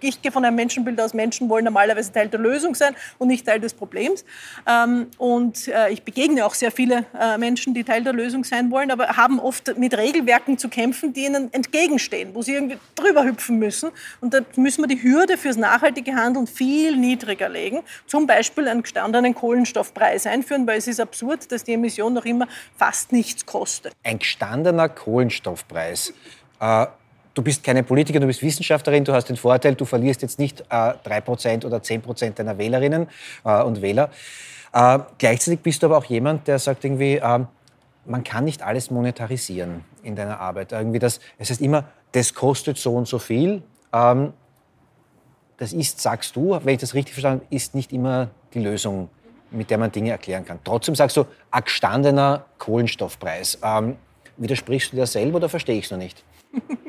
ich 0.00 0.22
gehe 0.22 0.32
von 0.32 0.44
einem 0.44 0.56
Menschenbild 0.56 1.00
aus, 1.00 1.14
Menschen 1.14 1.48
wollen 1.48 1.64
normalerweise 1.64 2.12
Teil 2.12 2.28
der 2.28 2.40
Lösung 2.40 2.74
sein 2.74 2.94
und 3.18 3.28
nicht 3.28 3.46
Teil 3.46 3.60
des 3.60 3.74
Problems. 3.74 4.24
Ähm, 4.66 5.08
und 5.18 5.68
äh, 5.68 5.90
ich 5.90 6.02
begegne 6.02 6.44
auch 6.44 6.54
sehr 6.54 6.70
viele 6.70 7.04
äh, 7.18 7.38
Menschen, 7.38 7.74
die 7.74 7.84
Teil 7.84 8.02
der 8.02 8.12
Lösung 8.12 8.44
sein 8.44 8.70
wollen, 8.70 8.90
aber 8.90 9.16
haben 9.16 9.40
oft 9.40 9.76
mit 9.78 9.96
Regelwerken 9.96 10.58
zu 10.58 10.68
kämpfen, 10.68 11.12
die 11.12 11.26
ihnen 11.26 11.52
entgegenstehen, 11.52 12.34
wo 12.34 12.42
sie 12.42 12.54
irgendwie 12.54 12.78
drüber 12.94 13.24
hüpfen 13.24 13.58
müssen. 13.58 13.90
Und 14.20 14.34
da 14.34 14.40
müssen 14.56 14.82
wir 14.82 14.88
die 14.88 15.02
Hürde 15.02 15.36
fürs 15.36 15.56
nachhaltige 15.56 16.14
Handeln 16.14 16.46
viel 16.46 16.96
niedriger 16.96 17.48
legen. 17.48 17.80
Zum 18.06 18.26
Beispiel 18.26 18.68
einen 18.68 18.82
gestandenen 18.82 19.34
Kohlenstoffpreis 19.34 20.26
einführen, 20.26 20.66
weil 20.66 20.78
es 20.78 20.86
ist 20.86 21.00
absurd, 21.00 21.50
dass 21.52 21.64
die 21.64 21.72
Emission 21.72 22.14
noch 22.14 22.24
immer 22.24 22.46
fast 22.76 23.12
nichts 23.12 23.46
kostet. 23.46 23.92
Ein 24.02 24.18
gestandener 24.18 24.88
Kohlenstoffpreis. 24.88 26.12
Äh 26.60 26.86
du 27.38 27.42
bist 27.42 27.62
keine 27.62 27.84
Politikerin, 27.84 28.22
du 28.22 28.26
bist 28.26 28.42
Wissenschaftlerin, 28.42 29.04
du 29.04 29.12
hast 29.12 29.26
den 29.28 29.36
Vorteil, 29.36 29.76
du 29.76 29.84
verlierst 29.84 30.22
jetzt 30.22 30.40
nicht 30.40 30.60
äh, 30.70 30.74
3% 30.74 31.64
oder 31.64 31.78
10% 31.78 32.30
deiner 32.32 32.58
Wählerinnen 32.58 33.06
äh, 33.44 33.62
und 33.62 33.80
Wähler. 33.80 34.10
Äh, 34.72 34.98
gleichzeitig 35.18 35.60
bist 35.60 35.82
du 35.82 35.86
aber 35.86 35.98
auch 35.98 36.04
jemand, 36.06 36.48
der 36.48 36.58
sagt 36.58 36.84
irgendwie, 36.84 37.14
äh, 37.14 37.44
man 38.06 38.24
kann 38.24 38.44
nicht 38.44 38.62
alles 38.62 38.90
monetarisieren 38.90 39.84
in 40.02 40.16
deiner 40.16 40.40
Arbeit. 40.40 40.72
Irgendwie 40.72 40.98
das, 40.98 41.20
es 41.38 41.50
heißt 41.50 41.60
immer, 41.60 41.84
das 42.10 42.34
kostet 42.34 42.76
so 42.76 42.96
und 42.96 43.06
so 43.06 43.20
viel. 43.20 43.62
Ähm, 43.92 44.32
das 45.58 45.72
ist, 45.72 46.00
sagst 46.00 46.34
du, 46.34 46.58
wenn 46.64 46.74
ich 46.74 46.80
das 46.80 46.94
richtig 46.94 47.14
verstanden 47.14 47.44
habe, 47.44 47.54
ist 47.54 47.72
nicht 47.76 47.92
immer 47.92 48.30
die 48.52 48.60
Lösung, 48.60 49.10
mit 49.52 49.70
der 49.70 49.78
man 49.78 49.92
Dinge 49.92 50.10
erklären 50.10 50.44
kann. 50.44 50.58
Trotzdem 50.64 50.96
sagst 50.96 51.16
du, 51.16 51.24
ein 51.52 51.62
gestandener 51.62 52.46
Kohlenstoffpreis. 52.58 53.58
Ähm, 53.62 53.96
widersprichst 54.38 54.92
du 54.92 54.96
dir 54.96 55.06
selber 55.06 55.36
oder 55.36 55.48
verstehe 55.48 55.78
ich 55.78 55.84
es 55.84 55.90
noch 55.92 55.98
nicht? 55.98 56.24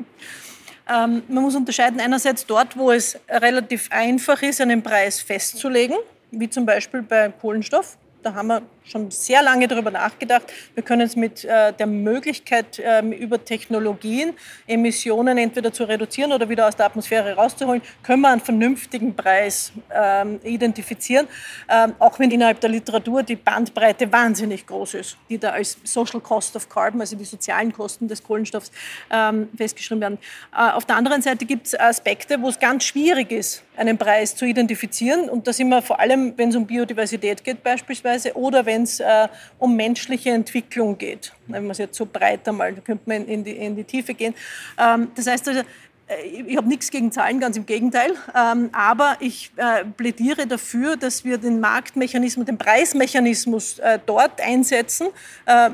Ähm, 0.90 1.22
man 1.28 1.44
muss 1.44 1.54
unterscheiden 1.54 2.00
einerseits 2.00 2.46
dort, 2.46 2.76
wo 2.76 2.90
es 2.90 3.18
relativ 3.28 3.88
einfach 3.90 4.42
ist, 4.42 4.60
einen 4.60 4.82
Preis 4.82 5.20
festzulegen, 5.20 5.96
wie 6.32 6.50
zum 6.50 6.66
Beispiel 6.66 7.02
bei 7.02 7.28
Kohlenstoff. 7.28 7.96
Da 8.22 8.34
haben 8.34 8.48
wir 8.48 8.62
schon 8.84 9.10
sehr 9.10 9.42
lange 9.42 9.68
darüber 9.68 9.90
nachgedacht. 9.90 10.52
Wir 10.74 10.82
können 10.82 11.02
es 11.02 11.16
mit 11.16 11.44
äh, 11.44 11.72
der 11.72 11.86
Möglichkeit, 11.86 12.80
ähm, 12.82 13.12
über 13.12 13.44
Technologien 13.44 14.34
Emissionen 14.66 15.38
entweder 15.38 15.72
zu 15.72 15.84
reduzieren 15.84 16.32
oder 16.32 16.48
wieder 16.48 16.66
aus 16.66 16.76
der 16.76 16.86
Atmosphäre 16.86 17.34
rauszuholen, 17.34 17.82
können 18.02 18.22
wir 18.22 18.28
einen 18.28 18.40
vernünftigen 18.40 19.14
Preis 19.14 19.72
ähm, 19.92 20.40
identifizieren. 20.42 21.28
Ähm, 21.68 21.94
auch 21.98 22.18
wenn 22.18 22.30
innerhalb 22.30 22.60
der 22.60 22.70
Literatur 22.70 23.22
die 23.22 23.36
Bandbreite 23.36 24.10
wahnsinnig 24.12 24.66
groß 24.66 24.94
ist, 24.94 25.16
die 25.28 25.38
da 25.38 25.50
als 25.50 25.78
Social 25.84 26.20
Cost 26.20 26.56
of 26.56 26.68
Carbon, 26.68 27.00
also 27.00 27.16
die 27.16 27.24
sozialen 27.24 27.72
Kosten 27.72 28.08
des 28.08 28.22
Kohlenstoffs, 28.22 28.70
ähm, 29.10 29.48
festgeschrieben 29.56 30.00
werden. 30.00 30.18
Äh, 30.56 30.70
auf 30.72 30.84
der 30.84 30.96
anderen 30.96 31.22
Seite 31.22 31.44
gibt 31.44 31.68
es 31.68 31.78
Aspekte, 31.78 32.40
wo 32.40 32.48
es 32.48 32.58
ganz 32.58 32.84
schwierig 32.84 33.30
ist, 33.30 33.62
einen 33.76 33.96
Preis 33.98 34.36
zu 34.36 34.44
identifizieren. 34.44 35.28
Und 35.28 35.46
da 35.46 35.52
sind 35.52 35.68
wir 35.68 35.82
vor 35.82 36.00
allem, 36.00 36.34
wenn 36.36 36.50
es 36.50 36.56
um 36.56 36.66
Biodiversität 36.66 37.42
geht 37.44 37.62
beispielsweise 37.62 38.36
oder 38.36 38.66
wenn 38.70 38.84
es 38.84 39.00
äh, 39.00 39.28
um 39.58 39.74
menschliche 39.74 40.30
Entwicklung 40.30 40.96
geht. 40.96 41.32
Wenn 41.48 41.64
man 41.64 41.72
es 41.72 41.78
jetzt 41.78 41.96
so 41.96 42.06
breiter 42.06 42.52
mal, 42.52 42.72
da 42.72 42.80
könnte 42.80 43.02
man 43.06 43.26
in 43.26 43.42
die, 43.42 43.56
in 43.56 43.74
die 43.74 43.84
Tiefe 43.84 44.14
gehen. 44.14 44.34
Ähm, 44.78 45.08
das 45.16 45.26
heißt 45.26 45.48
also, 45.48 45.60
äh, 46.06 46.42
ich 46.46 46.56
habe 46.56 46.68
nichts 46.68 46.88
gegen 46.90 47.10
Zahlen, 47.10 47.40
ganz 47.40 47.56
im 47.56 47.66
Gegenteil. 47.66 48.12
Ähm, 48.36 48.70
aber 48.72 49.16
ich 49.18 49.50
äh, 49.56 49.84
plädiere 49.84 50.46
dafür, 50.46 50.96
dass 50.96 51.24
wir 51.24 51.38
den 51.38 51.58
Marktmechanismus, 51.58 52.46
den 52.46 52.58
Preismechanismus 52.58 53.80
äh, 53.80 53.98
dort 54.04 54.40
einsetzen, 54.40 55.08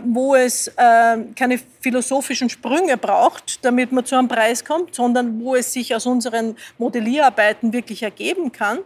wo 0.04 0.34
es 0.34 0.70
keine 0.76 1.58
philosophischen 1.80 2.48
Sprünge 2.48 2.96
braucht, 2.96 3.64
damit 3.64 3.92
man 3.92 4.04
zu 4.04 4.16
einem 4.16 4.28
Preis 4.28 4.64
kommt, 4.64 4.94
sondern 4.94 5.40
wo 5.40 5.54
es 5.54 5.72
sich 5.72 5.94
aus 5.94 6.06
unseren 6.06 6.56
Modellierarbeiten 6.78 7.72
wirklich 7.72 8.02
ergeben 8.02 8.52
kann. 8.52 8.78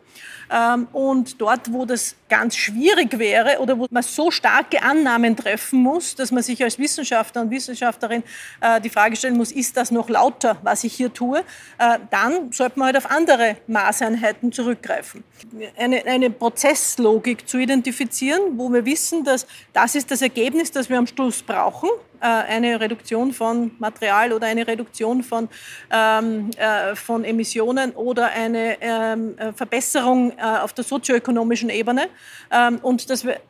Ähm, 0.51 0.89
und 0.93 1.41
dort, 1.41 1.73
wo 1.73 1.85
das 1.85 2.17
ganz 2.31 2.57
schwierig 2.57 3.19
wäre 3.19 3.59
oder 3.59 3.79
wo 3.79 3.87
man 3.91 4.03
so 4.03 4.31
starke 4.31 4.83
Annahmen 4.83 5.37
treffen 5.37 5.83
muss, 5.83 6.15
dass 6.15 6.33
man 6.33 6.43
sich 6.43 6.63
als 6.65 6.79
Wissenschaftler 6.79 7.43
und 7.43 7.51
Wissenschaftlerin 7.51 8.23
äh, 8.63 8.81
die 8.81 8.89
Frage 8.89 9.17
stellen 9.17 9.37
muss, 9.37 9.53
ist 9.53 9.77
das 9.77 9.91
noch 9.91 10.09
lauter, 10.09 10.57
was 10.63 10.85
ich 10.85 10.95
hier 10.95 11.13
tue, 11.13 11.41
äh, 11.41 11.99
dann 12.11 12.53
sollte 12.53 12.79
man 12.79 12.87
halt 12.87 12.97
auf 12.97 13.11
andere 13.11 13.57
Maßeinheiten 13.67 14.53
zurückgreifen. 14.53 15.25
Eine, 15.77 16.07
eine 16.07 16.31
Prozesslogik 16.31 17.47
zu 17.47 17.59
identifizieren, 17.59 18.57
wo 18.57 18.73
wir 18.73 18.87
wissen, 18.87 19.25
dass 19.25 19.47
das 19.73 19.95
ist 19.95 20.11
das 20.11 20.23
Ergebnis, 20.23 20.71
das 20.71 20.89
wir 20.89 20.99
am 20.99 21.07
Schluss 21.07 21.43
brauchen, 21.43 21.91
eine 22.27 22.81
Reduktion 22.81 23.33
von 23.33 23.73
Material 23.79 24.33
oder 24.33 24.47
eine 24.47 24.67
Reduktion 24.67 25.23
von, 25.23 25.49
ähm, 25.91 26.51
äh, 26.57 26.95
von 26.95 27.25
Emissionen 27.25 27.93
oder 27.93 28.27
eine 28.27 28.77
ähm, 28.81 29.39
äh, 29.39 29.53
Verbesserung 29.53 30.33
äh, 30.33 30.43
auf 30.43 30.73
der 30.73 30.85
sozioökonomischen 30.85 31.71
Ebene. 31.71 32.09
Ähm, 32.51 32.79
und 32.83 33.11
dass 33.11 33.25
wir 33.25 33.41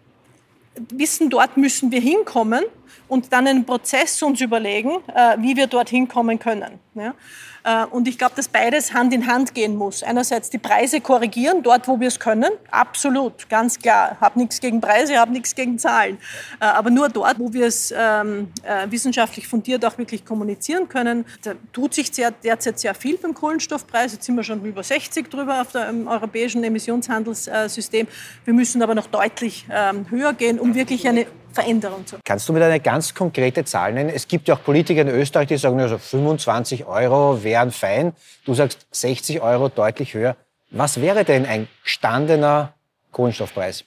wissen, 0.75 1.31
dort 1.31 1.57
müssen 1.57 1.91
wir 1.91 2.01
hinkommen 2.01 2.65
und 3.09 3.33
dann 3.33 3.47
einen 3.47 3.65
Prozess 3.65 4.23
uns 4.23 4.41
überlegen, 4.41 4.91
äh, 5.15 5.37
wie 5.39 5.57
wir 5.57 5.67
dort 5.67 5.91
hinkommen 5.91 6.39
können. 6.39 6.79
Ja? 6.95 7.15
Äh, 7.65 7.85
und 7.87 8.09
ich 8.09 8.19
glaube, 8.19 8.35
dass 8.37 8.49
beides 8.49 8.95
Hand 8.95 9.13
in 9.13 9.27
Hand 9.27 9.55
gehen 9.55 9.77
muss. 9.77 10.03
Einerseits 10.03 10.51
die 10.51 10.59
Preise 10.59 11.01
korrigieren, 11.01 11.63
dort, 11.63 11.89
wo 11.89 12.01
wir 12.01 12.09
es 12.09 12.19
können, 12.19 12.51
absolut, 12.71 13.49
ganz 13.49 13.79
klar. 13.79 14.17
Habe 14.21 14.39
nichts 14.39 14.61
gegen 14.61 14.81
Preise, 14.81 15.19
habe 15.19 15.33
nichts 15.33 15.55
gegen 15.55 15.79
Zahlen. 15.79 16.19
Äh, 16.61 16.65
aber 16.65 16.91
nur 16.91 17.09
dort, 17.09 17.39
wo 17.39 17.53
wir 17.53 17.67
es 17.67 17.93
ähm, 17.97 18.49
äh, 18.63 18.91
wissenschaftlich 18.91 19.47
fundiert 19.49 19.85
auch 19.85 19.99
wirklich 19.99 20.25
kommunizieren 20.25 20.89
können. 20.89 21.25
Da 21.43 21.53
tut 21.73 21.95
sich 21.95 22.11
derzeit 22.11 22.79
sehr 22.79 22.95
viel 22.95 23.17
beim 23.17 23.35
Kohlenstoffpreis. 23.35 24.13
Jetzt 24.13 24.25
sind 24.25 24.37
wir 24.37 24.45
schon 24.45 24.65
über 24.65 24.83
60 24.83 25.31
drüber 25.31 25.61
auf 25.61 25.73
dem 25.73 26.07
europäischen 26.07 26.63
Emissionshandelssystem. 26.65 28.07
Wir 28.45 28.55
müssen 28.55 28.83
aber 28.83 28.95
noch 28.95 29.07
deutlich 29.07 29.67
ähm, 29.71 30.07
höher 30.11 30.33
gehen, 30.33 30.59
um 30.59 30.75
wirklich 30.75 31.09
eine 31.09 31.27
Veränderung 31.53 32.07
zu. 32.07 32.17
Kannst 32.25 32.49
du 32.49 32.53
mir 32.53 32.65
eine 32.65 32.81
ganz 32.81 33.15
konkrete 33.15 33.65
Zahl 33.65 33.93
nennen? 33.93 34.11
Es 34.11 34.29
gibt 34.29 34.49
ja 34.49 34.55
auch 34.55 34.63
Politiker 34.63 35.03
in 35.03 35.09
Österreich, 35.09 35.49
die 35.49 35.57
sagen, 35.57 35.81
also 35.81 35.99
25 35.99 36.87
Euro 36.87 37.43
wären 37.43 37.71
fein. 37.71 38.13
Du 38.45 38.55
sagst 38.55 38.87
60 38.93 39.41
Euro 39.41 39.69
deutlich 39.69 40.15
höher. 40.15 40.37
Was 40.71 41.01
wäre 41.01 41.25
denn 41.25 41.47
ein 41.47 41.69
gestandener 41.83 42.75
Kohlenstoffpreis? 43.11 43.85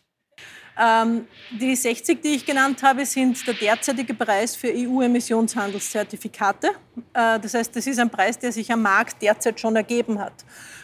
Ähm, 0.79 1.27
die 1.51 1.75
60, 1.75 2.21
die 2.21 2.29
ich 2.29 2.45
genannt 2.45 2.81
habe, 2.81 3.05
sind 3.05 3.45
der 3.45 3.53
derzeitige 3.53 4.15
Preis 4.15 4.55
für 4.55 4.69
EU-Emissionshandelszertifikate. 4.69 6.69
Äh, 7.13 7.39
das 7.39 7.53
heißt, 7.53 7.75
das 7.75 7.85
ist 7.85 7.99
ein 7.99 8.09
Preis, 8.09 8.39
der 8.39 8.51
sich 8.51 8.71
am 8.71 8.81
Markt 8.81 9.21
derzeit 9.21 9.59
schon 9.59 9.75
ergeben 9.75 10.19
hat. 10.19 10.33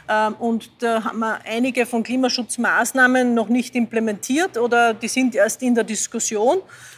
Ähm, 0.09 0.33
und 0.39 0.71
da 0.79 1.03
haben 1.03 1.19
wir 1.19 1.39
einige 1.45 1.85
von 1.85 2.01
Klimaschutzmaßnahmen 2.01 3.35
noch 3.35 3.47
nicht 3.47 3.75
implementiert 3.75 4.57
oder 4.57 4.93
die 4.95 5.07
sind 5.07 5.35
erst 5.35 5.61
in 5.61 5.75
der 5.75 5.83
Diskussion. 5.83 6.57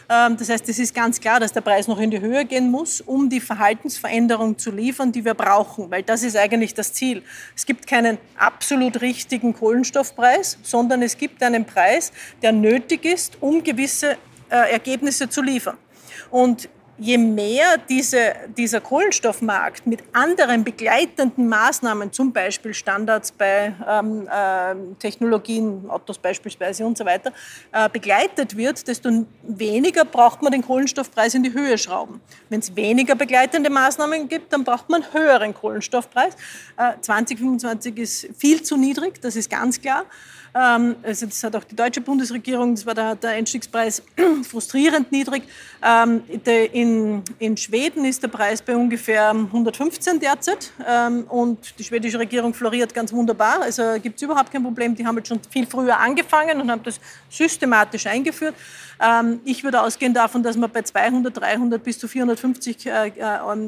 Ähm, 0.09 0.37
das 0.37 0.49
heißt, 0.49 0.69
es 0.69 0.79
ist 0.79 0.95
ganz 0.95 1.19
klar, 1.19 1.41
dass 1.41 1.51
der 1.51 1.59
Preis 1.59 1.89
noch 1.89 1.99
in 1.99 2.09
die 2.09 2.21
Höhe 2.21 2.45
gehen 2.45 2.71
muss, 2.71 3.01
um 3.01 3.29
die 3.29 3.41
Verhaltensveränderung 3.41 4.57
zu 4.57 4.71
liefern, 4.71 5.11
die 5.11 5.25
wir 5.25 5.33
brauchen, 5.33 5.91
weil 5.91 6.03
das 6.03 6.23
ist 6.23 6.37
eigentlich 6.37 6.73
das 6.73 6.93
Ziel. 6.93 7.21
Es 7.53 7.65
gibt 7.65 7.85
keinen 7.85 8.17
absolut 8.37 9.01
richtigen 9.01 9.53
Kohlenstoffpreis, 9.53 10.57
sondern 10.63 11.01
es 11.01 11.17
gibt 11.17 11.43
einen 11.43 11.65
Preis, 11.65 12.13
der 12.41 12.53
nötig 12.53 13.03
ist, 13.03 13.37
um 13.41 13.61
gewisse 13.61 14.13
äh, 14.49 14.71
Ergebnisse 14.71 15.27
zu 15.27 15.41
liefern. 15.41 15.77
Und 16.29 16.69
je 17.01 17.17
mehr 17.17 17.79
diese, 17.89 18.35
dieser 18.55 18.79
Kohlenstoffmarkt 18.79 19.87
mit 19.87 20.03
anderen 20.13 20.63
begleitenden 20.63 21.47
Maßnahmen, 21.49 22.11
zum 22.11 22.31
Beispiel 22.31 22.75
Standards 22.75 23.31
bei 23.31 23.73
ähm, 23.89 24.27
äh, 24.27 24.75
Technologien, 24.99 25.89
Autos 25.89 26.19
beispielsweise 26.19 26.85
und 26.85 26.95
so 26.95 27.03
weiter, 27.03 27.33
äh, 27.71 27.89
begleitet 27.89 28.55
wird, 28.55 28.87
desto 28.87 29.25
weniger 29.41 30.05
braucht 30.05 30.43
man 30.43 30.51
den 30.51 30.61
Kohlenstoffpreis 30.61 31.33
in 31.33 31.41
die 31.41 31.53
Höhe 31.53 31.75
schrauben. 31.79 32.21
Wenn 32.49 32.59
es 32.59 32.75
weniger 32.75 33.15
begleitende 33.15 33.71
Maßnahmen 33.71 34.29
gibt, 34.29 34.53
dann 34.53 34.63
braucht 34.63 34.87
man 34.87 35.03
höheren 35.11 35.55
Kohlenstoffpreis. 35.55 36.35
Äh, 36.77 37.01
2025 37.01 37.97
ist 37.97 38.29
viel 38.37 38.61
zu 38.61 38.77
niedrig, 38.77 39.19
das 39.21 39.35
ist 39.35 39.49
ganz 39.49 39.81
klar. 39.81 40.05
Ähm, 40.53 40.95
also 41.03 41.25
das 41.25 41.43
hat 41.43 41.55
auch 41.55 41.63
die 41.63 41.75
deutsche 41.75 42.01
Bundesregierung, 42.01 42.75
das 42.75 42.85
war 42.85 42.93
der, 42.93 43.15
der 43.15 43.31
Einstiegspreis 43.31 44.03
frustrierend 44.43 45.11
niedrig. 45.11 45.43
Ähm, 45.83 46.23
in, 46.73 47.23
in, 47.39 47.57
Schweden 47.57 48.05
ist 48.05 48.21
der 48.21 48.27
Preis 48.27 48.61
bei 48.61 48.75
ungefähr 48.75 49.29
115 49.29 50.19
derzeit 50.19 50.71
ähm, 50.87 51.25
und 51.29 51.79
die 51.79 51.83
schwedische 51.83 52.19
Regierung 52.19 52.53
floriert 52.53 52.93
ganz 52.93 53.13
wunderbar. 53.13 53.61
Also 53.61 53.83
gibt 54.01 54.17
es 54.17 54.21
überhaupt 54.21 54.51
kein 54.51 54.63
Problem. 54.63 54.93
Die 54.95 55.05
haben 55.05 55.17
jetzt 55.17 55.29
schon 55.29 55.39
viel 55.49 55.65
früher 55.65 55.97
angefangen 55.97 56.59
und 56.61 56.69
haben 56.69 56.83
das 56.83 56.99
systematisch 57.29 58.05
eingeführt. 58.07 58.55
Ähm, 59.01 59.39
ich 59.45 59.63
würde 59.63 59.81
ausgehen 59.81 60.13
davon, 60.13 60.43
dass 60.43 60.57
man 60.57 60.69
bei 60.69 60.81
200, 60.81 61.35
300 61.35 61.83
bis 61.83 61.97
zu 61.97 62.07
450 62.07 62.85
äh, 62.85 63.07
äh, 63.07 63.11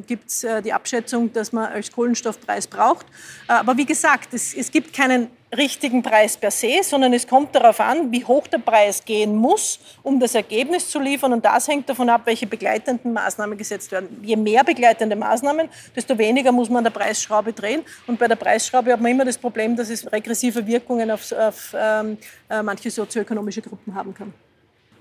gibt 0.06 0.30
es 0.30 0.44
äh, 0.44 0.62
die 0.62 0.74
Abschätzung, 0.74 1.32
dass 1.34 1.52
man 1.52 1.72
als 1.72 1.92
Kohlenstoffpreis 1.92 2.68
braucht. 2.68 3.06
Äh, 3.48 3.54
aber 3.54 3.78
wie 3.78 3.86
gesagt, 3.86 4.34
es, 4.34 4.54
es 4.54 4.70
gibt 4.70 4.94
keinen 4.94 5.30
richtigen 5.58 6.02
Preis 6.02 6.38
per 6.38 6.52
se, 6.52 6.82
sondern 6.84 7.14
es 7.14 7.28
kommt 7.28 7.56
darauf 7.56 7.80
an, 7.80 8.12
wie 8.12 8.24
hoch 8.24 8.48
der 8.48 8.58
Preis 8.58 9.04
gehen 9.04 9.36
muss, 9.36 9.80
um 10.02 10.20
das 10.20 10.36
Ergebnis 10.36 10.90
zu 10.90 11.00
liefern. 11.00 11.34
Und 11.34 11.46
das 11.46 11.68
hängt 11.68 11.88
davon 11.90 12.10
ab, 12.10 12.22
welche 12.26 12.48
begleitenden 12.48 13.14
Maßnahmen 13.14 13.58
gesetzt 13.58 13.92
werden. 13.92 14.20
Je 14.24 14.36
mehr 14.36 14.64
begleitende 14.64 15.16
Maßnahmen, 15.16 15.70
desto 15.96 16.18
weniger 16.18 16.52
muss 16.52 16.70
man 16.70 16.80
an 16.80 16.84
der 16.86 16.92
Preisschraube 16.92 17.54
drehen. 17.54 17.84
Und 18.08 18.20
bei 18.20 18.28
der 18.28 18.36
Preisschraube 18.36 18.92
hat 18.92 19.02
man 19.02 19.12
immer 19.12 19.26
das 19.26 19.38
Problem, 19.38 19.76
dass 19.76 19.90
es 19.90 20.12
regressive 20.12 20.66
Wirkungen 20.66 21.12
auf, 21.12 21.32
auf 21.32 21.76
ähm, 21.78 22.18
äh, 22.50 22.62
manche 22.62 22.90
sozioökonomische 22.90 23.62
Gruppen 23.62 23.94
haben 23.96 24.14
kann. 24.14 24.34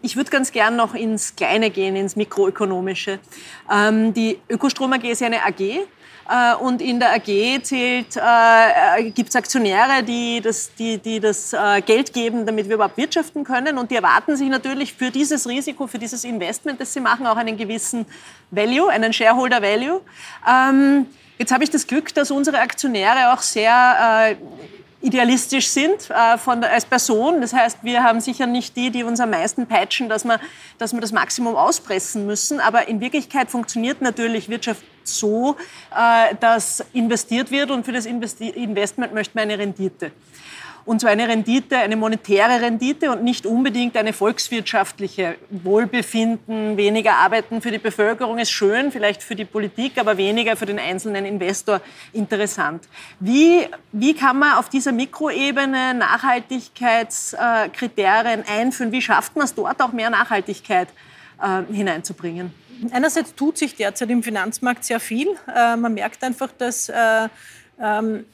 Ich 0.04 0.16
würde 0.16 0.30
ganz 0.30 0.50
gern 0.50 0.74
noch 0.74 0.94
ins 0.94 1.36
Kleine 1.36 1.70
gehen, 1.70 1.94
ins 1.94 2.16
Mikroökonomische. 2.16 3.20
Ähm, 3.72 4.12
die 4.12 4.40
Ökostrom 4.48 4.92
AG 4.92 5.04
ist 5.04 5.20
ja 5.20 5.28
eine 5.28 5.44
AG 5.44 5.86
und 6.60 6.80
in 6.80 7.00
der 7.00 7.14
AG 7.14 7.62
zählt, 7.62 8.16
äh, 8.16 9.00
äh 9.00 9.10
gibt 9.10 9.30
es 9.30 9.36
Aktionäre, 9.36 10.02
die 10.02 10.40
das, 10.40 10.74
die, 10.74 10.98
die 10.98 11.20
das 11.20 11.52
äh, 11.52 11.80
Geld 11.82 12.12
geben, 12.12 12.46
damit 12.46 12.68
wir 12.68 12.76
überhaupt 12.76 12.96
wirtschaften 12.96 13.44
können. 13.44 13.78
Und 13.78 13.90
die 13.90 13.96
erwarten 13.96 14.36
sich 14.36 14.48
natürlich 14.48 14.94
für 14.94 15.10
dieses 15.10 15.48
Risiko, 15.48 15.86
für 15.86 15.98
dieses 15.98 16.24
Investment, 16.24 16.80
das 16.80 16.92
sie 16.92 17.00
machen, 17.00 17.26
auch 17.26 17.36
einen 17.36 17.56
gewissen 17.56 18.06
Value, 18.50 18.88
einen 18.88 19.12
Shareholder 19.12 19.60
Value. 19.62 20.00
Ähm, 20.48 21.06
jetzt 21.38 21.52
habe 21.52 21.64
ich 21.64 21.70
das 21.70 21.86
Glück, 21.86 22.14
dass 22.14 22.30
unsere 22.30 22.60
Aktionäre 22.60 23.32
auch 23.32 23.40
sehr 23.40 24.30
äh, 24.30 24.36
idealistisch 25.02 25.68
sind 25.68 26.08
äh, 26.10 26.38
von 26.38 26.62
als 26.64 26.84
Person. 26.84 27.40
Das 27.40 27.52
heißt, 27.52 27.78
wir 27.82 28.02
haben 28.02 28.20
sicher 28.20 28.46
nicht 28.46 28.76
die, 28.76 28.90
die 28.90 29.02
uns 29.02 29.20
am 29.20 29.30
meisten 29.30 29.66
peitschen, 29.66 30.08
dass 30.08 30.24
wir, 30.24 30.40
dass 30.78 30.92
wir 30.92 31.00
das 31.00 31.12
Maximum 31.12 31.56
auspressen 31.56 32.26
müssen. 32.26 32.60
Aber 32.60 32.88
in 32.88 33.00
Wirklichkeit 33.00 33.50
funktioniert 33.50 34.00
natürlich 34.00 34.48
Wirtschaft 34.48 34.82
so, 35.08 35.56
äh, 35.90 36.34
dass 36.40 36.84
investiert 36.92 37.50
wird 37.50 37.70
und 37.70 37.84
für 37.84 37.92
das 37.92 38.06
Investment 38.06 39.14
möchte 39.14 39.36
man 39.36 39.42
eine 39.42 39.58
Rendite. 39.58 40.12
Und 40.84 41.00
zwar 41.00 41.12
eine 41.12 41.28
Rendite, 41.28 41.78
eine 41.78 41.94
monetäre 41.94 42.60
Rendite 42.60 43.12
und 43.12 43.22
nicht 43.22 43.46
unbedingt 43.46 43.96
eine 43.96 44.12
volkswirtschaftliche. 44.12 45.36
Wohlbefinden, 45.50 46.76
weniger 46.76 47.14
Arbeiten 47.14 47.62
für 47.62 47.70
die 47.70 47.78
Bevölkerung 47.78 48.38
ist 48.38 48.50
schön, 48.50 48.90
vielleicht 48.90 49.22
für 49.22 49.36
die 49.36 49.44
Politik, 49.44 49.96
aber 49.98 50.16
weniger 50.16 50.56
für 50.56 50.66
den 50.66 50.80
einzelnen 50.80 51.24
Investor 51.24 51.80
interessant. 52.12 52.82
Wie, 53.20 53.68
wie 53.92 54.14
kann 54.14 54.40
man 54.40 54.54
auf 54.54 54.70
dieser 54.70 54.90
Mikroebene 54.90 55.94
Nachhaltigkeitskriterien 55.94 58.42
einführen? 58.44 58.90
Wie 58.90 59.02
schafft 59.02 59.36
man 59.36 59.44
es 59.44 59.54
dort 59.54 59.80
auch 59.80 59.92
mehr 59.92 60.10
Nachhaltigkeit 60.10 60.88
äh, 61.40 61.62
hineinzubringen? 61.72 62.52
Einerseits 62.90 63.34
tut 63.34 63.58
sich 63.58 63.76
derzeit 63.76 64.10
im 64.10 64.22
Finanzmarkt 64.22 64.84
sehr 64.84 65.00
viel. 65.00 65.28
Äh, 65.54 65.76
man 65.76 65.94
merkt 65.94 66.22
einfach, 66.24 66.50
dass 66.56 66.88
äh, 66.88 67.28
ähm, 67.80 68.24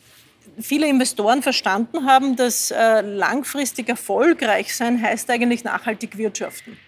viele 0.59 0.89
Investoren 0.89 1.43
verstanden 1.43 2.07
haben, 2.07 2.37
dass 2.37 2.71
äh, 2.71 3.01
langfristig 3.03 3.89
erfolgreich 3.89 4.75
sein 4.75 5.03
heißt 5.03 5.29
eigentlich 5.31 5.65
nachhaltig 5.65 6.17
wirtschaften. 6.17 6.79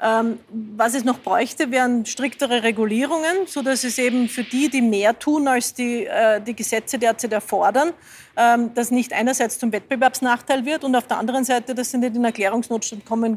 Ähm, 0.00 0.40
was 0.50 0.94
es 0.94 1.04
noch 1.04 1.20
bräuchte, 1.20 1.70
wären 1.70 2.06
striktere 2.06 2.64
Regulierungen, 2.64 3.46
sodass 3.46 3.84
es 3.84 3.98
eben 3.98 4.28
für 4.28 4.42
die, 4.42 4.68
die 4.68 4.82
mehr 4.82 5.16
tun, 5.16 5.46
als 5.46 5.74
die, 5.74 6.08
die 6.44 6.56
Gesetze 6.56 6.98
derzeit 6.98 7.32
erfordern, 7.32 7.92
ähm, 8.36 8.74
das 8.74 8.90
nicht 8.90 9.12
einerseits 9.12 9.60
zum 9.60 9.70
Wettbewerbsnachteil 9.70 10.64
wird 10.64 10.82
und 10.82 10.96
auf 10.96 11.06
der 11.06 11.18
anderen 11.18 11.44
Seite, 11.44 11.74
dass 11.74 11.92
sie 11.92 11.98
nicht 11.98 12.16
in 12.16 12.24
Erklärungsnotstand 12.24 13.04
kommen 13.04 13.36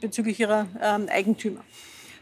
bezüglich 0.00 0.40
ihrer 0.40 0.66
Eigentümer. 1.10 1.62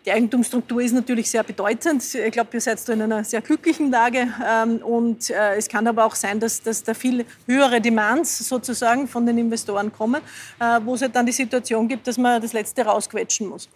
Die 0.05 0.13
Eigentumsstruktur 0.13 0.83
ist 0.83 0.93
natürlich 0.93 1.31
sehr 1.31 1.43
bedeutend. 1.43 2.15
Ich 2.15 2.33
glaube, 2.33 2.51
ihr 2.53 2.61
seid 2.61 2.87
da 2.87 2.93
in 2.93 3.01
einer 3.01 3.25
sehr 3.25 3.41
glücklichen 3.41 3.91
Lage. 3.91 4.29
Ähm, 4.47 4.77
und 4.79 5.31
äh, 5.31 5.57
es 5.57 5.67
kann 5.67 5.87
aber 5.87 6.05
auch 6.05 6.15
sein, 6.15 6.39
dass, 6.41 6.61
dass 6.61 6.83
da 6.83 6.93
viel 6.93 7.25
höhere 7.47 7.81
Demands 7.81 8.47
sozusagen 8.47 9.09
von 9.09 9.25
den 9.25 9.39
Investoren 9.39 9.91
kommen, 9.91 10.21
äh, 10.61 10.81
wo 10.85 10.95
es 10.95 11.01
halt 11.01 11.17
dann 11.17 11.25
die 11.25 11.33
Situation 11.33 11.89
gibt, 11.89 12.07
dass 12.07 12.19
man 12.19 12.43
das 12.43 12.53
Letzte 12.53 12.85
rausquetschen 12.85 13.49
muss. 13.49 13.71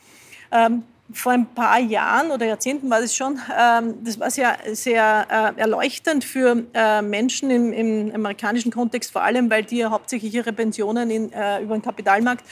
Ähm, 0.53 0.83
vor 1.11 1.33
ein 1.33 1.47
paar 1.47 1.79
Jahren 1.79 2.31
oder 2.31 2.45
Jahrzehnten 2.45 2.91
war 2.91 3.01
das 3.01 3.17
schon, 3.17 3.41
ähm, 3.59 3.95
das 4.05 4.21
war 4.21 4.31
sehr, 4.31 4.59
sehr 4.73 5.55
äh, 5.57 5.59
erleuchtend 5.59 6.25
für 6.25 6.55
Menschen 7.03 7.51
im, 7.51 7.73
im, 7.73 8.15
amerikanischen 8.15 8.71
Kontext, 8.71 9.13
vor 9.13 9.23
allem, 9.23 9.49
weil 9.49 9.65
die 9.65 9.79
ja 9.79 9.91
hauptsächlich 9.91 10.35
ihre 10.35 10.53
Pensionen 10.53 11.11
in, 11.11 11.29
über 11.29 11.75
den 11.75 11.81
Kapitalmarkt 11.81 12.45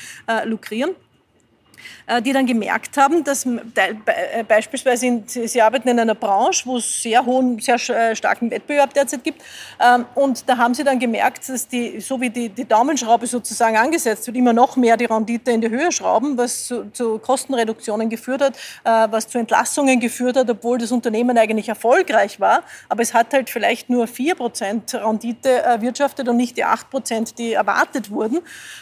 lukrieren. 0.47 0.95
Äh, 2.07 2.23
die 2.23 2.33
dann 2.33 2.47
gemerkt 2.47 2.97
haben, 2.97 3.25
dass 3.25 3.45
äh, 3.45 4.45
beispielsweise 4.47 5.07
in, 5.07 5.25
sie 5.27 5.61
arbeiten 5.61 5.89
in 5.89 5.99
einer 5.99 6.15
Branche, 6.15 6.65
wo 6.65 6.77
es 6.77 7.03
sehr 7.03 7.25
hohen, 7.27 7.59
sehr 7.59 7.77
äh, 7.91 8.15
starken 8.15 8.49
Wettbewerb 8.51 8.95
derzeit 8.95 9.25
gibt. 9.25 9.43
Ähm, 9.81 10.05
und 10.15 10.49
da 10.49 10.57
haben 10.57 10.73
sie 10.75 10.85
dann 10.85 11.01
gemerkt, 11.01 11.49
dass 11.49 11.67
die, 11.67 12.01
so 12.01 12.21
wie 12.21 12.31
die, 12.31 12.49
die 12.49 12.65
Daumenschraube 12.65 13.27
sozusagen 13.27 13.77
angesetzt 13.77 14.27
wird, 14.29 14.37
immer 14.37 14.53
noch 14.53 14.77
mehr 14.77 14.97
die 14.97 15.07
Rendite 15.07 15.51
in 15.51 15.61
die 15.61 15.69
Höhe 15.69 15.91
schrauben, 15.91 16.39
was 16.39 16.67
zu, 16.67 16.93
zu 16.93 17.19
Kostenreduktionen 17.19 18.09
geführt 18.09 18.41
hat, 18.41 18.57
was 18.85 19.29
zu 19.29 19.39
Entlassungen 19.39 19.99
geführt 20.01 20.37
hat, 20.37 20.49
obwohl 20.49 20.79
das 20.79 20.93
Unternehmen 20.93 21.37
eigentlich 21.39 21.69
erfolgreich 21.69 22.41
war. 22.41 22.63
Aber 22.89 23.03
es 23.03 23.15
hat 23.15 23.33
halt 23.33 23.51
vielleicht 23.51 23.91
nur 23.91 24.07
4% 24.07 24.95
Rendite 24.95 25.51
erwirtschaftet 25.51 26.29
und 26.29 26.37
nicht 26.37 26.57
die 26.57 26.65
8%, 26.65 27.35
die 27.37 27.55
erwartet 27.55 28.11
wurden. 28.11 28.41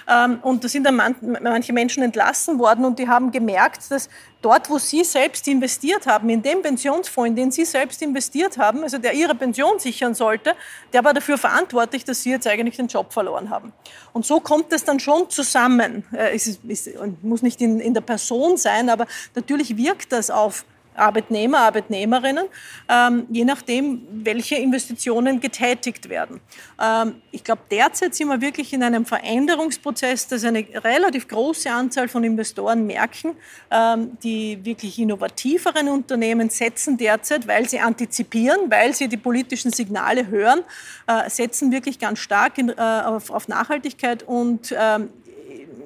Ähm, 0.09 0.39
und 0.43 0.65
da 0.65 0.69
sind 0.69 0.85
dann 0.85 1.01
manche 1.41 1.73
Menschen 1.73 2.03
entlassen 2.03 2.59
worden 2.59 2.85
und 2.85 2.94
die 2.99 3.09
haben 3.09 3.31
gemerkt, 3.31 3.91
dass 3.91 4.09
dort, 4.43 4.69
wo 4.71 4.79
sie 4.79 5.05
selbst 5.05 5.49
investiert 5.49 6.07
haben, 6.07 6.29
in 6.29 6.43
dem 6.43 6.63
Pensionsfonds, 6.63 7.29
in 7.29 7.37
den 7.37 7.51
sie 7.51 7.65
selbst 7.65 8.03
investiert 8.03 8.59
haben, 8.59 8.83
also 8.83 8.99
der 8.99 9.15
ihre 9.15 9.35
Pension 9.35 9.79
sichern 9.79 10.15
sollte, 10.15 10.55
der 10.93 11.05
war 11.05 11.15
dafür 11.15 11.39
verantwortlich, 11.39 12.05
dass 12.05 12.23
sie 12.23 12.31
jetzt 12.31 12.47
eigentlich 12.47 12.77
den 12.77 12.89
Job 12.89 13.13
verloren 13.13 13.51
haben. 13.51 13.73
Und 14.13 14.27
so 14.27 14.41
kommt 14.41 14.73
es 14.73 14.85
dann 14.85 15.01
schon 15.01 15.31
zusammen. 15.31 16.05
Äh, 16.13 16.35
es, 16.35 16.47
ist, 16.47 16.61
es 16.69 16.91
muss 17.23 17.43
nicht 17.43 17.61
in, 17.61 17.81
in 17.81 17.95
der 17.95 18.03
Person 18.03 18.57
sein, 18.57 18.91
aber 18.91 19.07
natürlich 19.35 19.77
wirkt 19.77 20.13
das 20.13 20.31
auf 20.31 20.65
Arbeitnehmer, 20.95 21.59
Arbeitnehmerinnen, 21.59 22.47
ähm, 22.89 23.27
je 23.31 23.45
nachdem, 23.45 24.03
welche 24.11 24.57
Investitionen 24.57 25.41
getätigt 25.41 26.09
werden. 26.09 26.41
Ähm, 26.81 27.17
ich 27.31 27.43
glaube, 27.43 27.63
derzeit 27.71 28.15
sind 28.15 28.29
wir 28.29 28.41
wirklich 28.41 28.73
in 28.73 28.83
einem 28.83 29.05
Veränderungsprozess, 29.05 30.29
dass 30.29 30.45
eine 30.45 30.65
relativ 30.85 31.29
große 31.29 31.71
Anzahl 31.71 32.09
von 32.09 32.25
Investoren 32.25 32.87
merken, 32.87 33.37
ähm, 33.71 34.17
die 34.23 34.65
wirklich 34.65 34.99
innovativeren 34.99 35.89
Unternehmen 35.89 36.51
setzen 36.51 36.97
derzeit, 36.97 37.47
weil 37.47 37.69
sie 37.69 37.81
antizipieren, 37.81 38.71
weil 38.71 38.95
sie 38.95 39.09
die 39.09 39.17
politischen 39.17 39.73
Signale 39.73 40.29
hören, 40.29 40.61
äh, 41.07 41.29
setzen 41.29 41.73
wirklich 41.73 41.99
ganz 41.99 42.19
stark 42.19 42.59
in, 42.59 42.71
äh, 42.71 42.75
auf, 42.75 43.31
auf, 43.31 43.49
Nachhaltigkeit 43.49 44.23
und 44.23 44.75
ähm, 44.77 45.11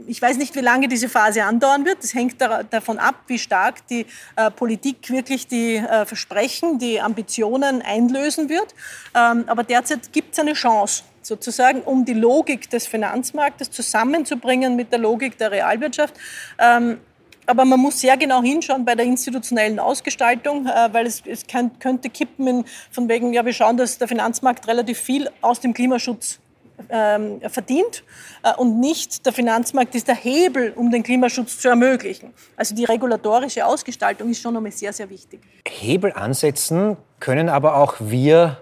ich 0.08 0.20
weiß 0.20 0.38
nicht, 0.38 0.54
wie 0.56 0.60
lange 0.60 0.88
diese 0.88 1.08
Phase 1.08 1.44
andauern 1.44 1.84
wird. 1.84 2.02
Das 2.02 2.14
hängt 2.14 2.36
davon 2.40 2.98
ab, 2.98 3.16
wie 3.26 3.38
stark 3.38 3.86
die 3.88 4.06
äh, 4.36 4.50
Politik 4.50 5.10
wirklich 5.10 5.46
die 5.46 5.76
äh, 5.76 6.06
Versprechen, 6.06 6.78
die 6.78 7.00
Ambitionen 7.00 7.82
einlösen 7.82 8.48
wird. 8.48 8.74
Ähm, 9.14 9.44
aber 9.46 9.64
derzeit 9.64 10.12
gibt 10.12 10.32
es 10.32 10.38
eine 10.38 10.54
Chance 10.54 11.04
sozusagen, 11.22 11.82
um 11.82 12.04
die 12.04 12.14
Logik 12.14 12.70
des 12.70 12.86
Finanzmarktes 12.86 13.70
zusammenzubringen 13.70 14.76
mit 14.76 14.92
der 14.92 14.98
Logik 14.98 15.36
der 15.36 15.50
Realwirtschaft. 15.50 16.14
Ähm, 16.58 16.98
aber 17.44 17.64
man 17.64 17.80
muss 17.80 18.00
sehr 18.00 18.16
genau 18.16 18.42
hinschauen 18.42 18.84
bei 18.84 18.94
der 18.94 19.06
institutionellen 19.06 19.78
Ausgestaltung, 19.78 20.66
äh, 20.66 20.88
weil 20.92 21.06
es, 21.06 21.22
es 21.26 21.44
könnte 21.46 22.10
kippen 22.10 22.46
in, 22.46 22.64
von 22.90 23.08
wegen, 23.08 23.32
ja, 23.32 23.44
wir 23.44 23.52
schauen, 23.52 23.76
dass 23.76 23.98
der 23.98 24.08
Finanzmarkt 24.08 24.66
relativ 24.68 24.98
viel 24.98 25.30
aus 25.42 25.60
dem 25.60 25.74
Klimaschutz 25.74 26.40
ähm, 26.88 27.40
verdient 27.48 28.02
äh, 28.42 28.54
und 28.56 28.80
nicht 28.80 29.24
der 29.26 29.32
Finanzmarkt 29.32 29.94
ist 29.94 30.08
der 30.08 30.14
Hebel, 30.14 30.72
um 30.74 30.90
den 30.90 31.02
Klimaschutz 31.02 31.58
zu 31.58 31.68
ermöglichen. 31.68 32.32
Also 32.56 32.74
die 32.74 32.84
regulatorische 32.84 33.64
Ausgestaltung 33.64 34.30
ist 34.30 34.40
schon 34.40 34.54
nochmal 34.54 34.72
sehr, 34.72 34.92
sehr 34.92 35.08
wichtig. 35.10 35.40
Hebel 35.66 36.12
ansetzen 36.12 36.96
können 37.20 37.48
aber 37.48 37.76
auch 37.76 37.96
wir 37.98 38.58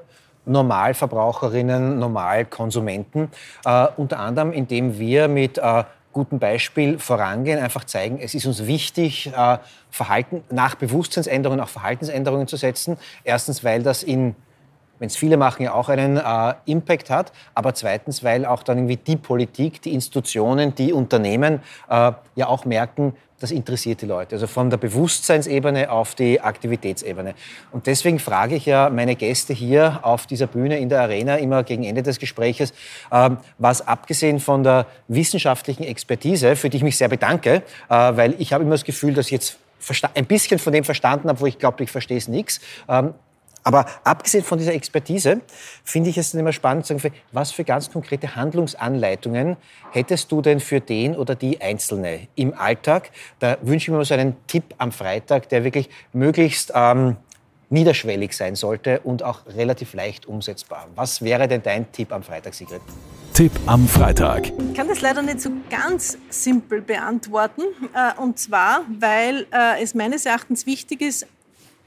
Normalverbraucherinnen, 0.46 1.98
Normalkonsumenten, 1.98 3.28
äh, 3.64 3.88
unter 3.96 4.20
anderem 4.20 4.52
indem 4.52 4.98
wir 4.98 5.28
mit 5.28 5.58
äh, 5.58 5.84
gutem 6.12 6.38
Beispiel 6.38 6.98
vorangehen, 6.98 7.58
einfach 7.58 7.84
zeigen, 7.84 8.18
es 8.20 8.34
ist 8.34 8.46
uns 8.46 8.66
wichtig, 8.66 9.26
äh, 9.36 9.58
Verhalten, 9.90 10.42
nach 10.50 10.74
Bewusstseinsänderungen 10.76 11.62
auch 11.62 11.68
Verhaltensänderungen 11.68 12.46
zu 12.46 12.56
setzen. 12.56 12.96
Erstens, 13.22 13.64
weil 13.64 13.82
das 13.82 14.02
in 14.02 14.34
wenn 14.98 15.08
es 15.08 15.16
viele 15.16 15.36
machen, 15.36 15.62
ja 15.62 15.74
auch 15.74 15.88
einen 15.88 16.16
äh, 16.16 16.54
Impact 16.66 17.10
hat. 17.10 17.32
Aber 17.54 17.74
zweitens, 17.74 18.24
weil 18.24 18.44
auch 18.44 18.62
dann 18.62 18.78
irgendwie 18.78 18.96
die 18.96 19.16
Politik, 19.16 19.82
die 19.82 19.94
Institutionen, 19.94 20.74
die 20.74 20.92
Unternehmen 20.92 21.60
äh, 21.88 22.12
ja 22.34 22.46
auch 22.46 22.64
merken, 22.64 23.14
das 23.38 23.50
interessiert 23.50 24.00
die 24.00 24.06
Leute. 24.06 24.36
Also 24.36 24.46
von 24.46 24.70
der 24.70 24.78
Bewusstseinsebene 24.78 25.90
auf 25.90 26.14
die 26.14 26.40
Aktivitätsebene. 26.40 27.34
Und 27.70 27.86
deswegen 27.86 28.18
frage 28.18 28.54
ich 28.54 28.66
ja 28.66 28.88
meine 28.88 29.14
Gäste 29.14 29.52
hier 29.52 30.00
auf 30.02 30.26
dieser 30.26 30.46
Bühne 30.46 30.78
in 30.78 30.88
der 30.88 31.02
Arena 31.02 31.36
immer 31.36 31.62
gegen 31.62 31.84
Ende 31.84 32.02
des 32.02 32.18
Gespräches, 32.18 32.72
äh, 33.10 33.30
was 33.58 33.86
abgesehen 33.86 34.40
von 34.40 34.62
der 34.62 34.86
wissenschaftlichen 35.08 35.84
Expertise, 35.84 36.56
für 36.56 36.70
die 36.70 36.78
ich 36.78 36.82
mich 36.82 36.96
sehr 36.96 37.08
bedanke, 37.08 37.62
äh, 37.88 37.94
weil 37.94 38.34
ich 38.38 38.52
habe 38.52 38.64
immer 38.64 38.74
das 38.74 38.84
Gefühl, 38.84 39.14
dass 39.14 39.26
ich 39.26 39.32
jetzt 39.32 39.58
ein 40.14 40.26
bisschen 40.26 40.58
von 40.58 40.72
dem 40.72 40.84
verstanden 40.84 41.28
habe, 41.28 41.40
wo 41.40 41.46
ich 41.46 41.58
glaube, 41.58 41.84
ich 41.84 41.90
verstehe 41.90 42.16
es 42.16 42.28
nichts. 42.28 42.60
Aber 43.66 43.84
abgesehen 44.04 44.44
von 44.44 44.58
dieser 44.58 44.74
Expertise 44.74 45.40
finde 45.82 46.08
ich 46.08 46.16
es 46.16 46.30
dann 46.30 46.40
immer 46.40 46.52
spannend 46.52 46.86
zu 46.86 46.96
sagen, 46.96 47.12
was 47.32 47.50
für 47.50 47.64
ganz 47.64 47.90
konkrete 47.90 48.36
Handlungsanleitungen 48.36 49.56
hättest 49.90 50.30
du 50.30 50.40
denn 50.40 50.60
für 50.60 50.80
den 50.80 51.16
oder 51.16 51.34
die 51.34 51.60
Einzelne 51.60 52.28
im 52.36 52.54
Alltag? 52.54 53.10
Da 53.40 53.58
wünsche 53.62 53.86
ich 53.86 53.88
mir 53.88 53.96
mal 53.96 54.04
so 54.04 54.14
einen 54.14 54.36
Tipp 54.46 54.72
am 54.78 54.92
Freitag, 54.92 55.48
der 55.48 55.64
wirklich 55.64 55.90
möglichst 56.12 56.70
ähm, 56.76 57.16
niederschwellig 57.68 58.36
sein 58.36 58.54
sollte 58.54 59.00
und 59.00 59.24
auch 59.24 59.40
relativ 59.48 59.94
leicht 59.94 60.26
umsetzbar. 60.26 60.86
Was 60.94 61.22
wäre 61.22 61.48
denn 61.48 61.64
dein 61.64 61.90
Tipp 61.90 62.12
am 62.12 62.22
Freitag, 62.22 62.54
Sigrid? 62.54 62.82
Tipp 63.34 63.50
am 63.66 63.88
Freitag. 63.88 64.46
Ich 64.46 64.74
kann 64.74 64.86
das 64.86 65.00
leider 65.00 65.22
nicht 65.22 65.40
so 65.40 65.50
ganz 65.68 66.16
simpel 66.28 66.82
beantworten. 66.82 67.62
Äh, 67.92 68.18
und 68.22 68.38
zwar, 68.38 68.82
weil 69.00 69.48
äh, 69.52 69.82
es 69.82 69.92
meines 69.96 70.24
Erachtens 70.24 70.66
wichtig 70.66 71.02
ist, 71.02 71.26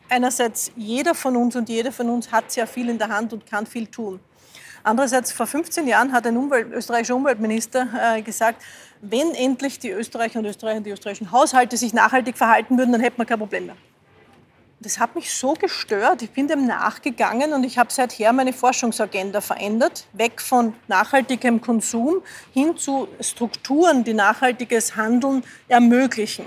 einerseits 0.09 0.71
jeder 0.75 1.15
von 1.15 1.35
uns 1.35 1.55
und 1.55 1.69
jede 1.69 1.91
von 1.91 2.09
uns 2.09 2.31
hat 2.31 2.51
sehr 2.51 2.67
viel 2.67 2.89
in 2.89 2.97
der 2.97 3.09
Hand 3.09 3.33
und 3.33 3.45
kann 3.45 3.65
viel 3.65 3.87
tun. 3.87 4.19
Andererseits, 4.83 5.31
vor 5.31 5.45
15 5.45 5.87
Jahren 5.87 6.11
hat 6.11 6.25
ein 6.25 6.37
Umwelt, 6.37 6.71
österreichischer 6.71 7.15
Umweltminister 7.15 7.87
äh, 8.01 8.21
gesagt, 8.21 8.63
wenn 9.01 9.33
endlich 9.35 9.79
die 9.79 9.89
Österreicher 9.89 10.39
und 10.39 10.45
Österreicher, 10.45 10.81
die 10.81 10.91
österreichischen 10.91 11.31
Haushalte 11.31 11.77
sich 11.77 11.93
nachhaltig 11.93 12.37
verhalten 12.37 12.77
würden, 12.77 12.91
dann 12.91 13.01
hätten 13.01 13.17
wir 13.17 13.25
kein 13.25 13.39
Problem 13.39 13.67
mehr. 13.67 13.75
Das 14.81 14.97
hat 14.97 15.13
mich 15.13 15.33
so 15.33 15.55
gestört. 15.55 16.21
Ich 16.21 16.31
bin 16.31 16.47
dem 16.47 16.65
nachgegangen 16.65 17.51
und 17.51 17.65
ich 17.65 17.77
habe 17.77 17.91
seither 17.91 18.31
meine 18.31 18.53
Forschungsagenda 18.53 19.41
verändert, 19.41 20.05
weg 20.13 20.41
von 20.41 20.73
nachhaltigem 20.87 21.59
Konsum 21.59 22.21
hin 22.53 22.77
zu 22.77 23.09
Strukturen, 23.19 24.05
die 24.05 24.13
nachhaltiges 24.13 24.95
Handeln 24.95 25.43
ermöglichen. 25.67 26.45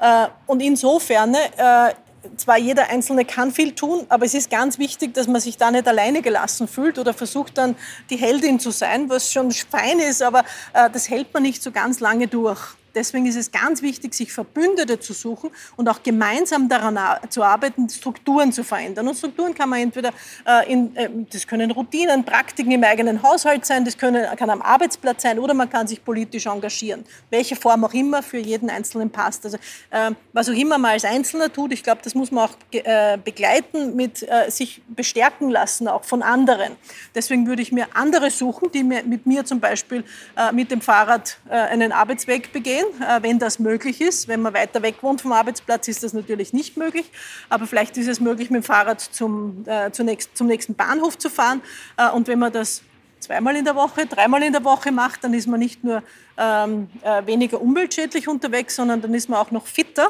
Äh, 0.00 0.26
und 0.46 0.60
insofern 0.60 1.34
äh, 1.34 1.94
zwar 2.36 2.58
jeder 2.58 2.88
Einzelne 2.88 3.24
kann 3.24 3.52
viel 3.52 3.74
tun, 3.74 4.06
aber 4.08 4.24
es 4.24 4.34
ist 4.34 4.50
ganz 4.50 4.78
wichtig, 4.78 5.14
dass 5.14 5.26
man 5.26 5.40
sich 5.40 5.56
da 5.56 5.70
nicht 5.70 5.86
alleine 5.86 6.22
gelassen 6.22 6.68
fühlt 6.68 6.98
oder 6.98 7.14
versucht 7.14 7.58
dann 7.58 7.76
die 8.10 8.16
Heldin 8.16 8.60
zu 8.60 8.70
sein, 8.70 9.08
was 9.08 9.32
schon 9.32 9.52
fein 9.52 9.98
ist, 9.98 10.22
aber 10.22 10.44
äh, 10.72 10.90
das 10.90 11.08
hält 11.08 11.32
man 11.32 11.42
nicht 11.42 11.62
so 11.62 11.70
ganz 11.70 12.00
lange 12.00 12.28
durch. 12.28 12.76
Deswegen 12.96 13.26
ist 13.26 13.36
es 13.36 13.52
ganz 13.52 13.82
wichtig, 13.82 14.14
sich 14.14 14.32
Verbündete 14.32 14.98
zu 14.98 15.12
suchen 15.12 15.50
und 15.76 15.86
auch 15.86 16.02
gemeinsam 16.02 16.66
daran 16.70 16.98
zu 17.28 17.42
arbeiten, 17.42 17.90
Strukturen 17.90 18.52
zu 18.52 18.64
verändern. 18.64 19.06
Und 19.06 19.16
Strukturen 19.16 19.54
kann 19.54 19.68
man 19.68 19.80
entweder 19.80 20.12
äh, 20.46 20.72
in, 20.72 20.96
äh, 20.96 21.10
das 21.30 21.46
können 21.46 21.70
Routinen, 21.70 22.24
Praktiken 22.24 22.70
im 22.70 22.82
eigenen 22.82 23.22
Haushalt 23.22 23.66
sein, 23.66 23.84
das 23.84 23.98
können, 23.98 24.24
kann 24.36 24.48
am 24.48 24.62
Arbeitsplatz 24.62 25.22
sein 25.22 25.38
oder 25.38 25.52
man 25.52 25.68
kann 25.68 25.86
sich 25.86 26.02
politisch 26.02 26.46
engagieren. 26.46 27.04
Welche 27.28 27.54
Form 27.54 27.84
auch 27.84 27.92
immer 27.92 28.22
für 28.22 28.38
jeden 28.38 28.70
Einzelnen 28.70 29.10
passt. 29.10 29.44
Also 29.44 29.58
äh, 29.90 30.12
was 30.32 30.48
auch 30.48 30.54
immer 30.54 30.78
man 30.78 30.92
als 30.92 31.04
Einzelner 31.04 31.52
tut, 31.52 31.74
ich 31.74 31.82
glaube, 31.82 32.00
das 32.02 32.14
muss 32.14 32.30
man 32.30 32.48
auch 32.48 32.56
äh, 32.72 33.18
begleiten, 33.22 33.94
mit 33.94 34.22
äh, 34.22 34.50
sich 34.50 34.80
bestärken 34.88 35.50
lassen, 35.50 35.86
auch 35.86 36.04
von 36.04 36.22
anderen. 36.22 36.76
Deswegen 37.14 37.46
würde 37.46 37.60
ich 37.60 37.72
mir 37.72 37.88
andere 37.92 38.30
suchen, 38.30 38.70
die 38.72 38.82
mir, 38.82 39.02
mit 39.02 39.26
mir 39.26 39.44
zum 39.44 39.60
Beispiel 39.60 40.02
äh, 40.34 40.50
mit 40.52 40.70
dem 40.70 40.80
Fahrrad 40.80 41.36
einen 41.50 41.92
Arbeitsweg 41.92 42.52
begehen 42.52 42.85
wenn 43.20 43.38
das 43.38 43.58
möglich 43.58 44.00
ist. 44.00 44.28
Wenn 44.28 44.42
man 44.42 44.54
weiter 44.54 44.82
weg 44.82 44.96
wohnt 45.02 45.20
vom 45.20 45.32
Arbeitsplatz, 45.32 45.88
ist 45.88 46.02
das 46.02 46.12
natürlich 46.12 46.52
nicht 46.52 46.76
möglich. 46.76 47.10
Aber 47.48 47.66
vielleicht 47.66 47.96
ist 47.96 48.08
es 48.08 48.20
möglich, 48.20 48.50
mit 48.50 48.62
dem 48.62 48.64
Fahrrad 48.64 49.00
zum, 49.00 49.64
äh, 49.66 49.90
zunächst, 49.90 50.36
zum 50.36 50.46
nächsten 50.46 50.74
Bahnhof 50.74 51.18
zu 51.18 51.30
fahren. 51.30 51.60
Äh, 51.96 52.10
und 52.10 52.28
wenn 52.28 52.38
man 52.38 52.52
das 52.52 52.82
zweimal 53.20 53.56
in 53.56 53.64
der 53.64 53.74
Woche, 53.74 54.06
dreimal 54.06 54.42
in 54.42 54.52
der 54.52 54.64
Woche 54.64 54.92
macht, 54.92 55.24
dann 55.24 55.34
ist 55.34 55.46
man 55.46 55.60
nicht 55.60 55.82
nur 55.82 56.02
ähm, 56.38 56.88
äh, 57.02 57.26
weniger 57.26 57.60
umweltschädlich 57.60 58.28
unterwegs, 58.28 58.76
sondern 58.76 59.00
dann 59.00 59.14
ist 59.14 59.28
man 59.28 59.40
auch 59.40 59.50
noch 59.50 59.66
fitter 59.66 60.08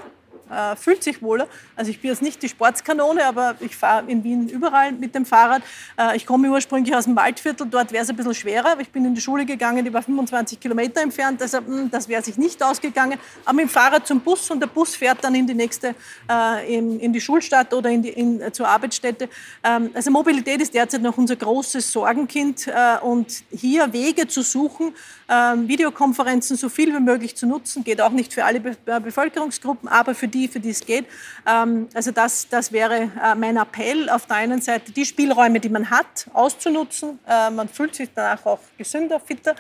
äh, 0.51 0.77
fühlt 0.77 1.03
sich 1.03 1.23
wohler. 1.23 1.49
Also 1.75 1.91
ich 1.91 2.01
bin 2.01 2.11
jetzt 2.11 2.23
nicht 2.23 2.43
die 2.43 2.49
Sportskanone, 2.49 3.25
aber 3.25 3.55
ich 3.61 3.77
fahre 3.77 4.11
in 4.11 4.25
Wien 4.25 4.49
überall 4.49 4.93
mit 4.93 5.15
dem 5.15 5.27
Fahrrad. 5.27 5.63
Äh, 5.99 6.17
ich 6.17 6.27
komme 6.27 6.49
ursprünglich 6.51 6.95
aus 6.95 7.05
dem 7.05 7.17
Waldviertel, 7.17 7.67
dort 7.69 7.93
wäre 7.93 8.03
es 8.03 8.11
ein 8.11 8.17
bisschen 8.17 8.35
schwerer. 8.35 8.79
Ich 8.81 8.91
bin 8.91 9.05
in 9.05 9.15
die 9.15 9.21
Schule 9.21 9.45
gegangen, 9.45 9.85
die 9.85 9.93
war 9.93 10.03
25 10.03 10.61
Kilometer 10.61 11.01
entfernt, 11.03 11.43
also 11.43 11.61
mh, 11.61 11.67
hm, 11.67 11.91
das 11.91 12.09
wäre 12.09 12.23
sich 12.23 12.37
nicht 12.37 12.63
ausgegangen. 12.63 13.19
Aber 13.45 13.55
mit 13.55 13.67
dem 13.67 13.71
Fahrrad 13.71 14.07
zum 14.07 14.21
Bus 14.21 14.51
und 14.51 14.61
der 14.61 14.69
Bus 14.69 14.97
fährt 14.97 15.23
dann 15.23 15.35
in 15.35 15.47
die 15.47 15.55
nächste, 15.55 15.95
äh, 16.31 16.75
in, 16.77 17.01
in, 17.01 17.13
die 17.13 17.21
Schulstadt 17.21 17.73
oder 17.75 17.91
in 17.91 18.03
die, 18.03 18.11
in, 18.11 18.41
äh, 18.41 18.53
zur 18.53 18.69
Arbeitsstätte. 18.69 19.29
Ähm, 19.65 19.91
also 19.95 20.11
Mobilität 20.11 20.61
ist 20.61 20.75
derzeit 20.75 21.03
noch 21.03 21.17
unser 21.17 21.37
großes 21.37 21.93
Sorgenkind 21.93 22.67
äh, 22.69 22.99
und 23.03 23.43
hier 23.51 23.93
Wege 23.93 24.27
zu 24.29 24.43
suchen, 24.43 24.95
ähm, 25.29 25.67
Videokonferenzen 25.69 26.57
so 26.57 26.69
viel 26.69 26.95
wie 26.95 27.01
möglich 27.01 27.37
zu 27.37 27.47
nutzen, 27.47 27.83
geht 27.83 28.01
auch 28.01 28.11
nicht 28.11 28.33
für 28.33 28.45
alle 28.45 28.61
Be 28.61 28.77
äh, 28.87 29.01
Bevölkerungsgruppen, 29.01 29.89
aber 29.89 30.15
für 30.15 30.29
die, 30.29 30.36
für 30.47 30.61
die 30.61 30.71
es 30.71 30.85
geht. 30.85 31.07
Ähm, 31.47 31.89
also 31.95 32.11
das, 32.11 32.49
das 32.49 32.71
wäre 32.73 33.11
äh, 33.23 33.35
mein 33.35 33.57
Appell, 33.57 34.11
auf 34.11 34.27
der 34.27 34.37
einen 34.37 34.61
Seite 34.61 34.93
die 34.93 35.05
Spielräume, 35.05 35.61
die 35.61 35.69
man 35.69 35.91
hat, 35.91 36.27
auszunutzen. 36.33 37.19
Äh, 37.29 37.51
man 37.51 37.69
fühlt 37.69 37.95
sich 37.95 38.11
danach 38.15 38.45
auch 38.45 38.61
gesünder, 38.77 39.19
fitter. 39.21 39.55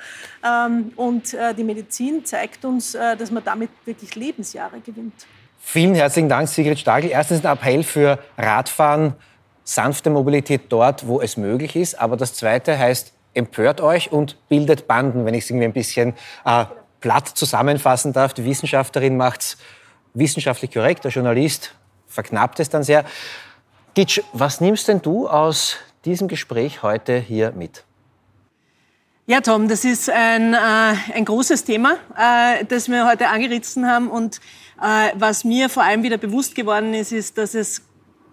Ähm, 0.44 0.92
und 0.96 1.34
äh, 1.34 1.54
die 1.54 1.64
Medizin 1.64 2.24
zeigt 2.24 2.64
uns, 2.64 2.92
dass 2.92 3.30
man 3.30 3.42
damit 3.42 3.70
wirklich 3.84 4.14
Lebensjahre 4.14 4.80
gewinnt. 4.80 5.26
Vielen 5.58 5.94
herzlichen 5.94 6.28
Dank, 6.28 6.48
Sigrid 6.48 6.78
Stagel. 6.78 7.10
Erstens 7.10 7.44
ein 7.44 7.52
Appell 7.52 7.82
für 7.82 8.18
Radfahren, 8.38 9.14
sanfte 9.64 10.10
Mobilität 10.10 10.62
dort, 10.68 11.06
wo 11.06 11.20
es 11.20 11.36
möglich 11.36 11.74
ist. 11.74 12.00
Aber 12.00 12.16
das 12.16 12.34
Zweite 12.34 12.78
heißt, 12.78 13.12
empört 13.34 13.80
euch 13.80 14.12
und 14.12 14.36
bildet 14.48 14.86
Banden, 14.86 15.26
wenn 15.26 15.34
ich 15.34 15.44
es 15.44 15.50
irgendwie 15.50 15.66
ein 15.66 15.72
bisschen 15.72 16.14
äh, 16.44 16.64
platt 17.00 17.28
zusammenfassen 17.28 18.12
darf. 18.12 18.32
Die 18.32 18.44
Wissenschaftlerin 18.44 19.16
macht 19.16 19.40
es 19.42 19.56
wissenschaftlich 20.16 20.72
korrekt, 20.72 21.04
der 21.04 21.10
Journalist 21.10 21.74
verknappt 22.08 22.60
es 22.60 22.70
dann 22.70 22.82
sehr. 22.82 23.04
Gitsch, 23.94 24.20
was 24.32 24.60
nimmst 24.60 24.88
denn 24.88 25.02
du 25.02 25.28
aus 25.28 25.76
diesem 26.04 26.28
Gespräch 26.28 26.82
heute 26.82 27.18
hier 27.18 27.52
mit? 27.52 27.84
Ja, 29.28 29.40
Tom, 29.40 29.68
das 29.68 29.84
ist 29.84 30.08
ein, 30.08 30.54
äh, 30.54 30.56
ein 31.14 31.24
großes 31.24 31.64
Thema, 31.64 31.96
äh, 32.16 32.64
das 32.64 32.88
wir 32.88 33.08
heute 33.08 33.28
angerissen 33.28 33.88
haben. 33.88 34.08
Und 34.08 34.40
äh, 34.80 35.10
was 35.14 35.44
mir 35.44 35.68
vor 35.68 35.82
allem 35.82 36.04
wieder 36.04 36.16
bewusst 36.16 36.54
geworden 36.54 36.94
ist, 36.94 37.10
ist, 37.10 37.36
dass 37.36 37.54
es, 37.54 37.82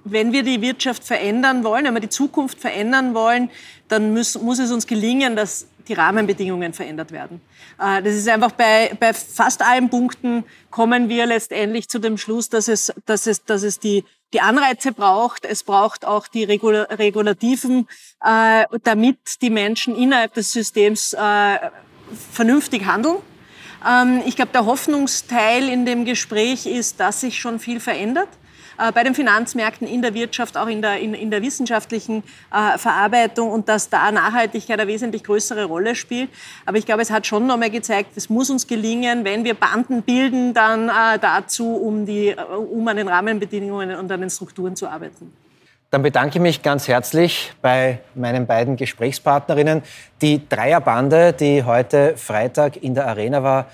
wenn 0.03 0.31
wir 0.31 0.43
die 0.43 0.61
Wirtschaft 0.61 1.03
verändern 1.03 1.63
wollen, 1.63 1.85
wenn 1.85 1.95
wir 1.95 2.01
die 2.01 2.09
Zukunft 2.09 2.59
verändern 2.59 3.15
wollen, 3.15 3.49
dann 3.87 4.13
muss, 4.13 4.39
muss 4.39 4.59
es 4.59 4.71
uns 4.71 4.85
gelingen, 4.85 5.35
dass 5.35 5.67
die 5.87 5.93
Rahmenbedingungen 5.93 6.73
verändert 6.73 7.11
werden. 7.11 7.41
Äh, 7.79 8.01
das 8.01 8.13
ist 8.13 8.27
einfach 8.29 8.51
bei, 8.51 8.95
bei 8.99 9.13
fast 9.13 9.61
allen 9.61 9.89
Punkten 9.89 10.43
kommen 10.69 11.09
wir 11.09 11.25
letztendlich 11.25 11.89
zu 11.89 11.99
dem 11.99 12.17
Schluss, 12.17 12.49
dass 12.49 12.67
es, 12.67 12.93
dass 13.05 13.27
es, 13.27 13.43
dass 13.43 13.63
es 13.63 13.79
die, 13.79 14.03
die 14.33 14.41
Anreize 14.41 14.91
braucht. 14.91 15.45
Es 15.45 15.63
braucht 15.63 16.05
auch 16.05 16.27
die 16.27 16.43
Regula 16.43 16.83
Regulativen, 16.83 17.87
äh, 18.23 18.65
damit 18.83 19.41
die 19.41 19.49
Menschen 19.49 19.95
innerhalb 19.95 20.33
des 20.33 20.51
Systems 20.51 21.13
äh, 21.13 21.59
vernünftig 22.31 22.85
handeln. 22.85 23.17
Ähm, 23.87 24.21
ich 24.25 24.35
glaube, 24.35 24.51
der 24.51 24.65
Hoffnungsteil 24.65 25.69
in 25.69 25.85
dem 25.85 26.05
Gespräch 26.05 26.65
ist, 26.65 26.99
dass 26.99 27.21
sich 27.21 27.39
schon 27.39 27.59
viel 27.59 27.79
verändert. 27.79 28.29
Äh, 28.83 28.91
bei 28.91 29.03
den 29.03 29.15
Finanzmärkten, 29.15 29.87
in 29.87 30.01
der 30.01 30.13
Wirtschaft, 30.13 30.57
auch 30.57 30.67
in 30.67 30.81
der, 30.81 30.99
in, 30.99 31.13
in 31.13 31.31
der 31.31 31.41
wissenschaftlichen 31.41 32.23
äh, 32.51 32.77
Verarbeitung 32.77 33.49
und 33.49 33.69
dass 33.69 33.89
da 33.89 34.11
Nachhaltigkeit 34.11 34.79
eine 34.79 34.89
wesentlich 34.89 35.23
größere 35.23 35.65
Rolle 35.65 35.95
spielt. 35.95 36.29
Aber 36.65 36.77
ich 36.77 36.85
glaube, 36.85 37.01
es 37.01 37.09
hat 37.09 37.25
schon 37.25 37.47
nochmal 37.47 37.69
gezeigt, 37.69 38.11
es 38.15 38.29
muss 38.29 38.49
uns 38.49 38.67
gelingen, 38.67 39.23
wenn 39.23 39.45
wir 39.45 39.53
Banden 39.53 40.01
bilden, 40.01 40.53
dann 40.53 40.89
äh, 40.89 41.17
dazu, 41.19 41.75
um, 41.75 42.05
die, 42.05 42.35
um 42.71 42.85
an 42.87 42.97
den 42.97 43.07
Rahmenbedingungen 43.07 43.95
und 43.95 44.11
an 44.11 44.19
den 44.19 44.29
Strukturen 44.29 44.75
zu 44.75 44.87
arbeiten. 44.87 45.31
Dann 45.89 46.01
bedanke 46.01 46.39
ich 46.39 46.41
mich 46.41 46.61
ganz 46.63 46.87
herzlich 46.87 47.53
bei 47.61 47.99
meinen 48.15 48.47
beiden 48.47 48.75
Gesprächspartnerinnen. 48.75 49.83
Die 50.21 50.41
Dreierbande, 50.49 51.33
die 51.33 51.63
heute 51.63 52.17
Freitag 52.17 52.81
in 52.81 52.95
der 52.95 53.07
Arena 53.07 53.43
war, 53.43 53.67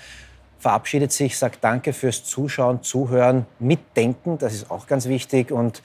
verabschiedet 0.60 1.10
sich, 1.10 1.36
sagt 1.36 1.64
Danke 1.64 1.92
fürs 1.92 2.22
Zuschauen, 2.22 2.82
Zuhören, 2.82 3.46
Mitdenken, 3.58 4.38
das 4.38 4.54
ist 4.54 4.70
auch 4.70 4.86
ganz 4.86 5.08
wichtig 5.08 5.50
und 5.50 5.82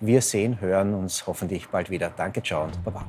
wir 0.00 0.20
sehen, 0.20 0.60
hören 0.60 0.94
uns 0.94 1.26
hoffentlich 1.26 1.68
bald 1.68 1.88
wieder. 1.88 2.12
Danke, 2.14 2.42
ciao 2.42 2.64
und 2.64 2.84
baba. 2.84 3.04